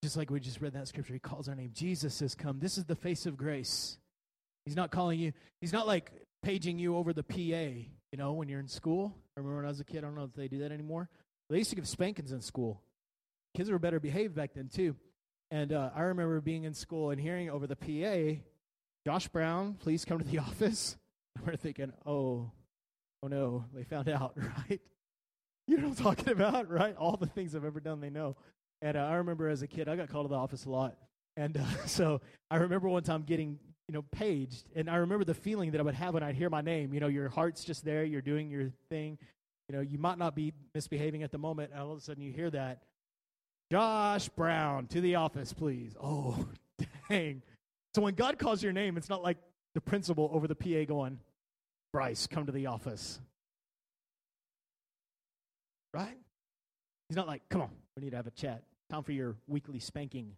Just 0.02 0.16
like 0.16 0.30
we 0.30 0.40
just 0.40 0.61
read 0.61 0.74
that 0.74 0.88
scripture, 0.88 1.14
he 1.14 1.18
calls 1.18 1.48
our 1.48 1.54
name. 1.54 1.70
Jesus 1.74 2.14
says, 2.14 2.35
Come. 2.35 2.59
This 2.59 2.78
is 2.78 2.85
the 2.85 2.94
face 2.94 3.26
of 3.26 3.37
grace. 3.37 3.98
He's 4.64 4.76
not 4.76 4.90
calling 4.90 5.18
you, 5.20 5.32
he's 5.61 5.72
not 5.72 5.87
like 5.87 6.12
paging 6.42 6.78
you 6.78 6.96
over 6.96 7.12
the 7.12 7.22
PA, 7.22 7.37
you 7.37 8.18
know, 8.18 8.32
when 8.32 8.48
you're 8.48 8.61
in 8.61 8.68
school. 8.68 9.14
I 9.37 9.40
remember 9.40 9.56
when 9.56 9.64
I 9.64 9.68
was 9.68 9.80
a 9.80 9.85
kid, 9.85 9.98
I 9.98 10.00
don't 10.02 10.16
know 10.16 10.24
if 10.24 10.35
they 10.35 10.48
do 10.48 10.59
that 10.59 10.72
anymore. 10.72 11.09
They 11.48 11.59
used 11.59 11.70
to 11.70 11.76
give 11.76 11.88
spankings 11.88 12.32
in 12.32 12.40
school. 12.40 12.82
Kids 13.56 13.70
were 13.70 13.78
better 13.78 14.00
behaved 14.00 14.35
back 14.35 14.54
then, 14.54 14.68
too. 14.68 14.96
And 15.50 15.72
uh, 15.72 15.90
I 15.94 16.02
remember 16.02 16.40
being 16.40 16.64
in 16.64 16.74
school 16.74 17.11
and 17.11 17.20
hearing 17.20 17.48
over 17.48 17.66
the 17.66 17.76
PA, 17.76 18.40
Josh 19.06 19.28
Brown, 19.28 19.74
please 19.74 20.04
come 20.04 20.18
to 20.18 20.24
the 20.24 20.38
office. 20.40 20.96
And 21.36 21.46
we're 21.46 21.54
thinking, 21.54 21.92
oh, 22.04 22.50
oh 23.22 23.28
no, 23.28 23.64
they 23.72 23.84
found 23.84 24.08
out, 24.08 24.32
right? 24.68 24.80
You 25.68 25.76
know 25.76 25.90
what 25.90 25.98
I'm 26.00 26.04
talking 26.04 26.32
about, 26.32 26.68
right? 26.68 26.96
All 26.96 27.16
the 27.16 27.28
things 27.28 27.54
I've 27.54 27.64
ever 27.64 27.78
done, 27.78 28.00
they 28.00 28.10
know. 28.10 28.34
And 28.82 28.96
uh, 28.96 29.02
I 29.02 29.14
remember 29.14 29.48
as 29.48 29.62
a 29.62 29.68
kid, 29.68 29.88
I 29.88 29.94
got 29.94 30.08
called 30.08 30.26
to 30.26 30.30
the 30.30 30.34
office 30.34 30.64
a 30.64 30.70
lot. 30.70 30.96
And 31.36 31.56
uh, 31.56 31.64
so 31.86 32.20
I 32.50 32.56
remember 32.56 32.88
one 32.88 33.04
time 33.04 33.22
getting, 33.22 33.60
you 33.86 33.94
know, 33.94 34.02
paged. 34.10 34.64
And 34.74 34.90
I 34.90 34.96
remember 34.96 35.24
the 35.24 35.34
feeling 35.34 35.70
that 35.70 35.80
I 35.80 35.84
would 35.84 35.94
have 35.94 36.14
when 36.14 36.24
I'd 36.24 36.34
hear 36.34 36.50
my 36.50 36.60
name. 36.60 36.92
You 36.92 36.98
know, 36.98 37.06
your 37.06 37.28
heart's 37.28 37.62
just 37.62 37.84
there, 37.84 38.02
you're 38.02 38.22
doing 38.22 38.50
your 38.50 38.72
thing. 38.88 39.18
You 39.68 39.76
know, 39.76 39.82
you 39.82 39.98
might 39.98 40.18
not 40.18 40.34
be 40.34 40.52
misbehaving 40.74 41.22
at 41.22 41.30
the 41.30 41.38
moment. 41.38 41.70
And 41.70 41.80
all 41.80 41.92
of 41.92 41.98
a 41.98 42.00
sudden 42.00 42.24
you 42.24 42.32
hear 42.32 42.50
that. 42.50 42.82
Josh 43.70 44.28
Brown, 44.30 44.88
to 44.88 45.00
the 45.00 45.14
office, 45.14 45.52
please. 45.52 45.94
Oh, 46.02 46.48
dang. 47.08 47.42
So 47.96 48.02
when 48.02 48.12
God 48.12 48.38
calls 48.38 48.62
your 48.62 48.74
name, 48.74 48.98
it's 48.98 49.09
not 49.09 49.22
like 49.22 49.38
the 49.72 49.80
principal 49.80 50.28
over 50.30 50.46
the 50.46 50.54
PA 50.54 50.85
going, 50.87 51.18
Bryce, 51.94 52.26
come 52.26 52.44
to 52.44 52.52
the 52.52 52.66
office. 52.66 53.18
Right? 55.94 56.18
He's 57.09 57.16
not 57.16 57.26
like, 57.26 57.48
come 57.48 57.62
on, 57.62 57.70
we 57.96 58.02
need 58.02 58.11
to 58.11 58.16
have 58.16 58.26
a 58.26 58.32
chat. 58.32 58.64
Time 58.90 59.02
for 59.02 59.12
your 59.12 59.37
weekly 59.46 59.78
spanking. 59.78 60.32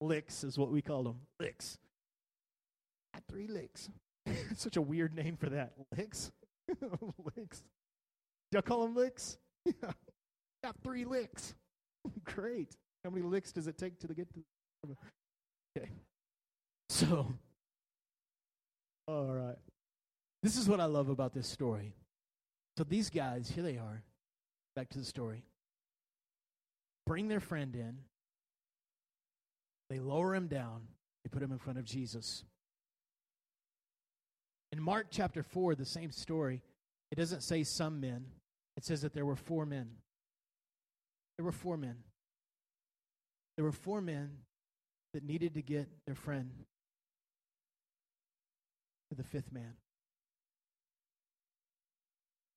Licks 0.00 0.44
is 0.44 0.56
what 0.56 0.70
we 0.70 0.82
call 0.82 1.02
them. 1.02 1.16
Licks. 1.40 1.78
At 3.12 3.24
three 3.28 3.48
licks. 3.48 3.90
Such 4.56 4.76
a 4.76 4.82
weird 4.82 5.16
name 5.16 5.36
for 5.36 5.50
that. 5.50 5.72
Licks? 5.98 6.30
licks. 7.36 7.64
Y'all 8.52 8.62
call 8.62 8.82
them 8.82 8.94
licks? 8.94 9.36
Yeah. 9.66 9.90
Got 10.62 10.76
three 10.84 11.04
licks. 11.04 11.56
Great. 12.22 12.76
How 13.02 13.10
many 13.10 13.26
licks 13.26 13.50
does 13.50 13.66
it 13.66 13.76
take 13.76 13.98
to 13.98 14.06
get 14.06 14.32
to? 14.34 14.44
Okay. 15.76 15.88
So, 16.88 17.32
all 19.08 19.34
right. 19.34 19.56
This 20.42 20.56
is 20.56 20.68
what 20.68 20.80
I 20.80 20.84
love 20.84 21.08
about 21.08 21.32
this 21.32 21.48
story. 21.48 21.94
So 22.76 22.84
these 22.84 23.10
guys, 23.10 23.50
here 23.50 23.62
they 23.62 23.78
are. 23.78 24.02
Back 24.76 24.90
to 24.90 24.98
the 24.98 25.04
story. 25.04 25.42
Bring 27.06 27.28
their 27.28 27.40
friend 27.40 27.74
in. 27.74 27.98
They 29.90 29.98
lower 30.00 30.34
him 30.34 30.46
down. 30.46 30.82
They 31.24 31.28
put 31.30 31.42
him 31.42 31.52
in 31.52 31.58
front 31.58 31.78
of 31.78 31.84
Jesus. 31.84 32.44
In 34.72 34.82
Mark 34.82 35.06
chapter 35.10 35.42
4, 35.42 35.74
the 35.76 35.84
same 35.84 36.10
story, 36.10 36.62
it 37.10 37.16
doesn't 37.16 37.42
say 37.42 37.62
some 37.62 38.00
men. 38.00 38.26
It 38.76 38.84
says 38.84 39.02
that 39.02 39.14
there 39.14 39.26
were 39.26 39.36
four 39.36 39.66
men. 39.66 39.88
There 41.38 41.44
were 41.44 41.52
four 41.52 41.76
men. 41.76 41.96
There 43.56 43.64
were 43.64 43.72
four 43.72 44.00
men 44.00 44.30
that 45.14 45.24
needed 45.24 45.54
to 45.54 45.62
get 45.62 45.88
their 46.06 46.16
friend 46.16 46.50
to 49.08 49.16
the 49.16 49.22
fifth 49.22 49.52
man. 49.52 49.74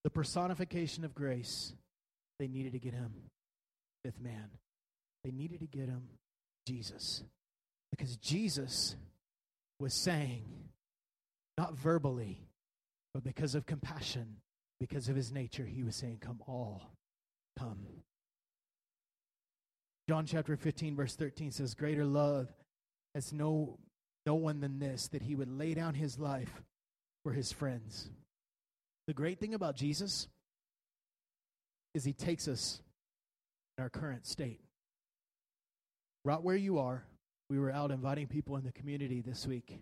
The 0.04 0.10
personification 0.10 1.06
of 1.06 1.13
grace, 1.13 1.74
they 2.39 2.48
needed 2.48 2.74
to 2.74 2.80
get 2.80 2.93
him, 2.93 3.13
fifth 4.04 4.20
man. 4.20 4.50
They 5.24 5.32
needed 5.32 5.60
to 5.60 5.67
get 5.67 5.88
him 5.88 6.04
Jesus. 6.67 7.24
Because 7.91 8.17
Jesus 8.17 8.96
was 9.80 9.93
saying, 9.93 10.43
not 11.58 11.78
verbally, 11.78 12.39
but 13.13 13.24
because 13.24 13.54
of 13.54 13.65
compassion, 13.65 14.38
because 14.80 15.10
of 15.10 15.15
his 15.15 15.32
nature, 15.32 15.65
he 15.65 15.84
was 15.84 15.96
saying, 15.96 16.17
Come 16.22 16.39
all, 16.48 16.82
come. 17.58 17.80
John 20.08 20.26
chapter 20.26 20.56
15, 20.56 20.96
verse 20.96 21.15
13 21.15 21.52
says, 21.52 21.74
Greater 21.74 22.06
love 22.06 22.48
has 23.13 23.34
no, 23.34 23.78
no 24.26 24.36
one 24.36 24.62
than 24.62 24.80
this, 24.80 25.10
that 25.10 25.22
he 25.22 25.36
would 25.36 25.50
lay 25.50 25.74
down 25.74 25.96
his 25.96 26.17
life 26.17 26.62
for 27.24 27.34
his 27.34 27.52
friends. 27.52 28.10
The 29.08 29.13
great 29.13 29.39
thing 29.39 29.54
about 29.54 29.76
Jesus 29.76 30.28
is 31.93 32.06
he 32.06 32.13
takes 32.13 32.48
us 32.48 32.82
in 33.78 33.84
our 33.84 33.89
current 33.89 34.26
state. 34.26 34.62
Right 36.24 36.41
where 36.41 36.56
you 36.56 36.80
are, 36.80 37.04
we 37.50 37.60
were 37.60 37.72
out 37.72 37.91
inviting 37.91 38.28
people 38.28 38.56
in 38.56 38.63
the 38.63 38.72
community 38.72 39.22
this 39.22 39.46
week. 39.46 39.78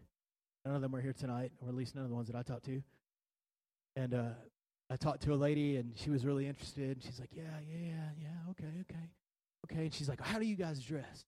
None 0.65 0.75
of 0.75 0.81
them 0.81 0.91
were 0.91 1.01
here 1.01 1.13
tonight, 1.13 1.51
or 1.61 1.69
at 1.69 1.75
least 1.75 1.93
none 1.93 2.03
of 2.03 2.09
the 2.09 2.15
ones 2.15 2.27
that 2.27 2.35
I 2.35 2.41
talked 2.41 2.65
to. 2.65 2.81
And 3.95 4.13
uh, 4.13 4.29
I 4.89 4.95
talked 4.95 5.21
to 5.23 5.33
a 5.33 5.35
lady, 5.35 5.77
and 5.77 5.93
she 5.95 6.09
was 6.09 6.25
really 6.25 6.47
interested. 6.47 7.01
She's 7.03 7.19
like, 7.19 7.29
"Yeah, 7.31 7.43
yeah, 7.67 8.09
yeah, 8.19 8.51
okay, 8.51 8.71
okay." 8.81 9.09
Okay. 9.65 9.84
And 9.84 9.93
she's 9.93 10.10
like, 10.10 10.21
how 10.21 10.39
do 10.39 10.45
you 10.45 10.56
guys 10.56 10.80
dress? 10.82 11.25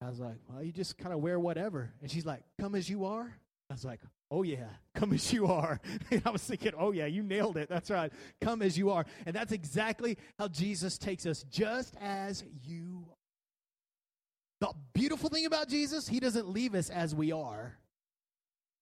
I 0.00 0.08
was 0.08 0.20
like, 0.20 0.36
well, 0.48 0.62
you 0.62 0.72
just 0.72 0.96
kind 0.96 1.12
of 1.12 1.20
wear 1.20 1.40
whatever. 1.40 1.90
And 2.00 2.10
she's 2.10 2.26
like, 2.26 2.42
come 2.60 2.74
as 2.74 2.88
you 2.88 3.04
are. 3.04 3.34
I 3.70 3.74
was 3.74 3.84
like, 3.84 4.00
oh 4.30 4.42
yeah, 4.42 4.68
come 4.94 5.12
as 5.12 5.32
you 5.32 5.46
are. 5.46 5.80
And 6.10 6.22
I 6.24 6.30
was 6.30 6.42
thinking, 6.42 6.72
oh 6.78 6.92
yeah, 6.92 7.06
you 7.06 7.22
nailed 7.22 7.56
it. 7.56 7.68
That's 7.68 7.90
right. 7.90 8.12
Come 8.40 8.62
as 8.62 8.78
you 8.78 8.90
are. 8.90 9.04
And 9.26 9.34
that's 9.34 9.52
exactly 9.52 10.16
how 10.38 10.48
Jesus 10.48 10.98
takes 10.98 11.26
us, 11.26 11.44
just 11.50 11.94
as 12.00 12.44
you 12.64 13.04
are. 13.08 13.14
The 14.60 14.72
beautiful 14.92 15.28
thing 15.28 15.46
about 15.46 15.68
Jesus, 15.68 16.08
he 16.08 16.18
doesn't 16.18 16.48
leave 16.48 16.74
us 16.74 16.90
as 16.90 17.14
we 17.14 17.30
are. 17.30 17.76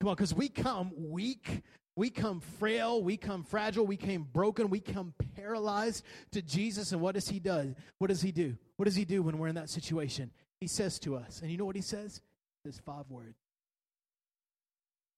Come 0.01 0.09
on, 0.09 0.14
because 0.14 0.35
we 0.35 0.49
come 0.49 0.92
weak, 0.97 1.62
we 1.96 2.11
come 2.11 2.40
frail, 2.59 3.02
we 3.02 3.16
come 3.16 3.42
fragile, 3.42 3.87
we 3.87 3.96
came 3.96 4.22
broken, 4.22 4.68
we 4.68 4.80
come 4.80 5.14
paralyzed 5.35 6.04
to 6.32 6.42
Jesus. 6.42 6.92
And 6.92 7.00
what 7.00 7.14
does 7.14 7.28
he 7.28 7.40
do? 7.40 7.74
What 7.98 8.09
does 8.09 8.20
he 8.20 8.32
do? 8.32 8.56
What 8.76 8.85
does 8.85 8.94
he 8.94 9.06
do 9.06 9.22
when 9.22 9.38
we're 9.38 9.48
in 9.48 9.54
that 9.54 9.70
situation? 9.70 10.30
He 10.61 10.66
says 10.66 10.98
to 11.00 11.16
us, 11.16 11.40
and 11.40 11.50
you 11.50 11.56
know 11.56 11.64
what 11.64 11.74
he 11.74 11.82
says? 11.82 12.20
Says 12.64 12.80
five 12.85 13.06
words. 13.09 13.38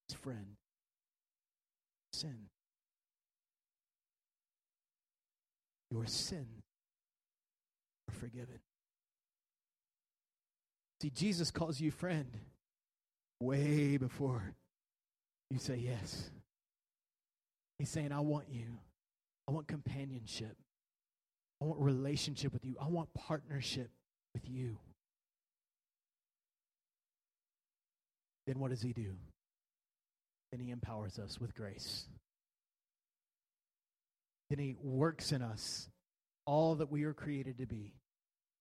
His 0.08 0.16
friend. 0.16 0.46
Sin. 2.12 2.46
Your 5.90 6.06
sin 6.06 6.46
are 8.08 8.14
forgiven. 8.14 8.60
See, 11.02 11.10
Jesus 11.10 11.50
calls 11.50 11.80
you 11.80 11.90
friend 11.90 12.30
way 13.40 13.96
before 13.96 14.54
you 15.50 15.58
say 15.58 15.76
yes. 15.76 16.30
He's 17.78 17.88
saying, 17.88 18.12
I 18.12 18.20
want 18.20 18.46
you. 18.50 18.78
I 19.46 19.52
want 19.52 19.68
companionship. 19.68 20.56
I 21.60 21.64
want 21.64 21.80
relationship 21.80 22.52
with 22.52 22.64
you. 22.64 22.76
I 22.80 22.88
want 22.88 23.12
partnership 23.14 23.90
with 24.34 24.48
you. 24.48 24.76
Then 28.46 28.58
what 28.58 28.70
does 28.70 28.82
he 28.82 28.92
do? 28.92 29.14
Then 30.50 30.60
he 30.60 30.70
empowers 30.70 31.18
us 31.18 31.38
with 31.40 31.54
grace. 31.54 32.06
Then 34.50 34.58
he 34.58 34.76
works 34.82 35.32
in 35.32 35.42
us 35.42 35.88
all 36.46 36.76
that 36.76 36.90
we 36.90 37.04
are 37.04 37.12
created 37.12 37.58
to 37.58 37.66
be. 37.66 37.92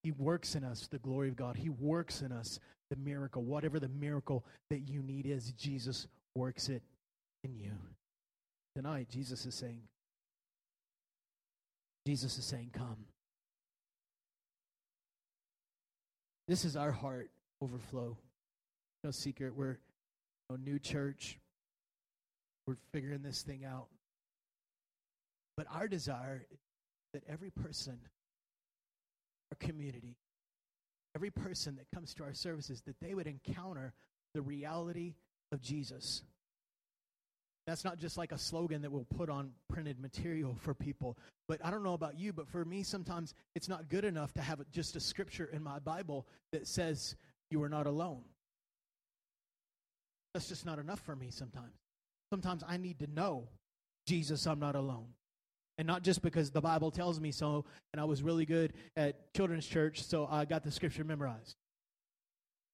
He 0.02 0.12
works 0.12 0.54
in 0.54 0.62
us 0.62 0.86
the 0.86 0.98
glory 0.98 1.28
of 1.28 1.36
God. 1.36 1.56
He 1.56 1.70
works 1.70 2.20
in 2.20 2.32
us 2.32 2.60
the 2.90 2.96
miracle. 2.96 3.42
Whatever 3.42 3.80
the 3.80 3.88
miracle 3.88 4.44
that 4.70 4.80
you 4.80 5.02
need 5.02 5.26
is, 5.26 5.52
Jesus 5.52 6.06
works 6.34 6.68
it 6.68 6.82
in 7.42 7.54
you. 7.54 7.72
Tonight, 8.78 9.08
Jesus 9.10 9.44
is 9.44 9.56
saying, 9.56 9.80
Jesus 12.06 12.38
is 12.38 12.44
saying, 12.44 12.70
Come. 12.72 13.06
This 16.46 16.64
is 16.64 16.76
our 16.76 16.92
heart 16.92 17.28
overflow. 17.60 18.16
No 19.02 19.10
secret, 19.10 19.56
we're 19.56 19.78
a 20.48 20.56
new 20.56 20.78
church. 20.78 21.40
We're 22.68 22.76
figuring 22.92 23.22
this 23.22 23.42
thing 23.42 23.64
out. 23.64 23.88
But 25.56 25.66
our 25.74 25.88
desire 25.88 26.46
is 26.52 26.60
that 27.14 27.24
every 27.28 27.50
person, 27.50 27.98
our 29.50 29.56
community, 29.58 30.18
every 31.16 31.30
person 31.30 31.74
that 31.78 31.86
comes 31.92 32.14
to 32.14 32.22
our 32.22 32.32
services, 32.32 32.80
that 32.86 33.00
they 33.00 33.14
would 33.14 33.26
encounter 33.26 33.92
the 34.34 34.40
reality 34.40 35.16
of 35.50 35.60
Jesus. 35.60 36.22
That's 37.68 37.84
not 37.84 37.98
just 37.98 38.16
like 38.16 38.32
a 38.32 38.38
slogan 38.38 38.80
that 38.80 38.90
we'll 38.90 39.04
put 39.04 39.28
on 39.28 39.50
printed 39.68 40.00
material 40.00 40.56
for 40.58 40.72
people. 40.72 41.18
But 41.48 41.60
I 41.62 41.70
don't 41.70 41.82
know 41.82 41.92
about 41.92 42.18
you, 42.18 42.32
but 42.32 42.48
for 42.48 42.64
me, 42.64 42.82
sometimes 42.82 43.34
it's 43.54 43.68
not 43.68 43.90
good 43.90 44.06
enough 44.06 44.32
to 44.34 44.40
have 44.40 44.60
just 44.72 44.96
a 44.96 45.00
scripture 45.00 45.50
in 45.52 45.62
my 45.62 45.78
Bible 45.78 46.26
that 46.52 46.66
says, 46.66 47.14
You 47.50 47.62
are 47.62 47.68
not 47.68 47.86
alone. 47.86 48.22
That's 50.32 50.48
just 50.48 50.64
not 50.64 50.78
enough 50.78 51.00
for 51.00 51.14
me 51.14 51.28
sometimes. 51.30 51.74
Sometimes 52.32 52.64
I 52.66 52.78
need 52.78 53.00
to 53.00 53.06
know, 53.06 53.48
Jesus, 54.06 54.46
I'm 54.46 54.60
not 54.60 54.74
alone. 54.74 55.08
And 55.76 55.86
not 55.86 56.02
just 56.02 56.22
because 56.22 56.50
the 56.50 56.62
Bible 56.62 56.90
tells 56.90 57.20
me 57.20 57.32
so, 57.32 57.66
and 57.92 58.00
I 58.00 58.04
was 58.04 58.22
really 58.22 58.46
good 58.46 58.72
at 58.96 59.34
children's 59.34 59.66
church, 59.66 60.02
so 60.02 60.26
I 60.30 60.46
got 60.46 60.62
the 60.62 60.70
scripture 60.70 61.04
memorized. 61.04 61.54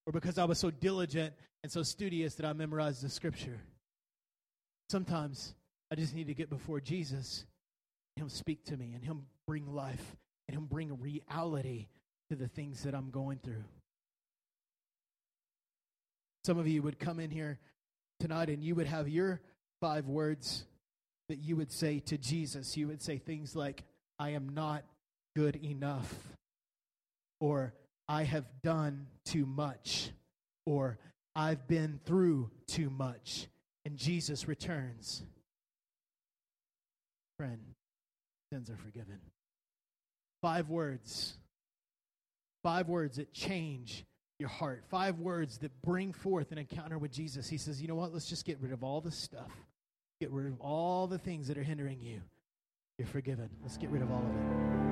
Or 0.06 0.12
because 0.12 0.38
I 0.38 0.44
was 0.44 0.58
so 0.58 0.70
diligent 0.70 1.34
and 1.64 1.72
so 1.72 1.82
studious 1.82 2.36
that 2.36 2.46
I 2.46 2.52
memorized 2.52 3.02
the 3.02 3.10
scripture. 3.10 3.58
Sometimes 4.90 5.54
I 5.90 5.94
just 5.94 6.14
need 6.14 6.26
to 6.26 6.34
get 6.34 6.50
before 6.50 6.80
Jesus, 6.80 7.44
Him 8.16 8.28
speak 8.28 8.64
to 8.66 8.76
me, 8.76 8.92
and 8.94 9.04
Him 9.04 9.26
bring 9.46 9.66
life, 9.66 10.16
and 10.48 10.56
Him 10.56 10.66
bring 10.66 11.00
reality 11.00 11.88
to 12.30 12.36
the 12.36 12.48
things 12.48 12.82
that 12.84 12.94
I'm 12.94 13.10
going 13.10 13.38
through. 13.38 13.64
Some 16.44 16.58
of 16.58 16.66
you 16.66 16.82
would 16.82 16.98
come 16.98 17.20
in 17.20 17.30
here 17.30 17.58
tonight 18.20 18.50
and 18.50 18.62
you 18.62 18.74
would 18.74 18.86
have 18.86 19.08
your 19.08 19.40
five 19.80 20.06
words 20.06 20.64
that 21.28 21.38
you 21.38 21.56
would 21.56 21.72
say 21.72 22.00
to 22.00 22.18
Jesus. 22.18 22.76
You 22.76 22.88
would 22.88 23.02
say 23.02 23.18
things 23.18 23.56
like, 23.56 23.82
I 24.18 24.30
am 24.30 24.50
not 24.50 24.84
good 25.34 25.56
enough, 25.56 26.14
or 27.40 27.74
I 28.08 28.24
have 28.24 28.44
done 28.62 29.06
too 29.24 29.46
much, 29.46 30.10
or 30.66 30.98
I've 31.34 31.66
been 31.66 31.98
through 32.04 32.50
too 32.66 32.90
much 32.90 33.48
and 33.84 33.96
Jesus 33.96 34.48
returns, 34.48 35.22
friend, 37.38 37.60
sins 38.52 38.70
are 38.70 38.76
forgiven. 38.76 39.18
Five 40.42 40.68
words. 40.68 41.34
Five 42.62 42.88
words 42.88 43.16
that 43.16 43.32
change 43.32 44.04
your 44.38 44.48
heart. 44.48 44.84
Five 44.88 45.18
words 45.18 45.58
that 45.58 45.70
bring 45.82 46.12
forth 46.12 46.52
an 46.52 46.58
encounter 46.58 46.98
with 46.98 47.12
Jesus. 47.12 47.48
He 47.48 47.58
says, 47.58 47.80
you 47.80 47.88
know 47.88 47.94
what? 47.94 48.12
Let's 48.12 48.28
just 48.28 48.44
get 48.44 48.58
rid 48.60 48.72
of 48.72 48.82
all 48.82 49.00
the 49.00 49.10
stuff. 49.10 49.50
Get 50.20 50.30
rid 50.30 50.46
of 50.46 50.60
all 50.60 51.06
the 51.06 51.18
things 51.18 51.48
that 51.48 51.58
are 51.58 51.62
hindering 51.62 52.00
you. 52.00 52.20
You're 52.98 53.08
forgiven. 53.08 53.50
Let's 53.62 53.76
get 53.76 53.90
rid 53.90 54.02
of 54.02 54.10
all 54.10 54.22
of 54.22 54.80
it. 54.80 54.83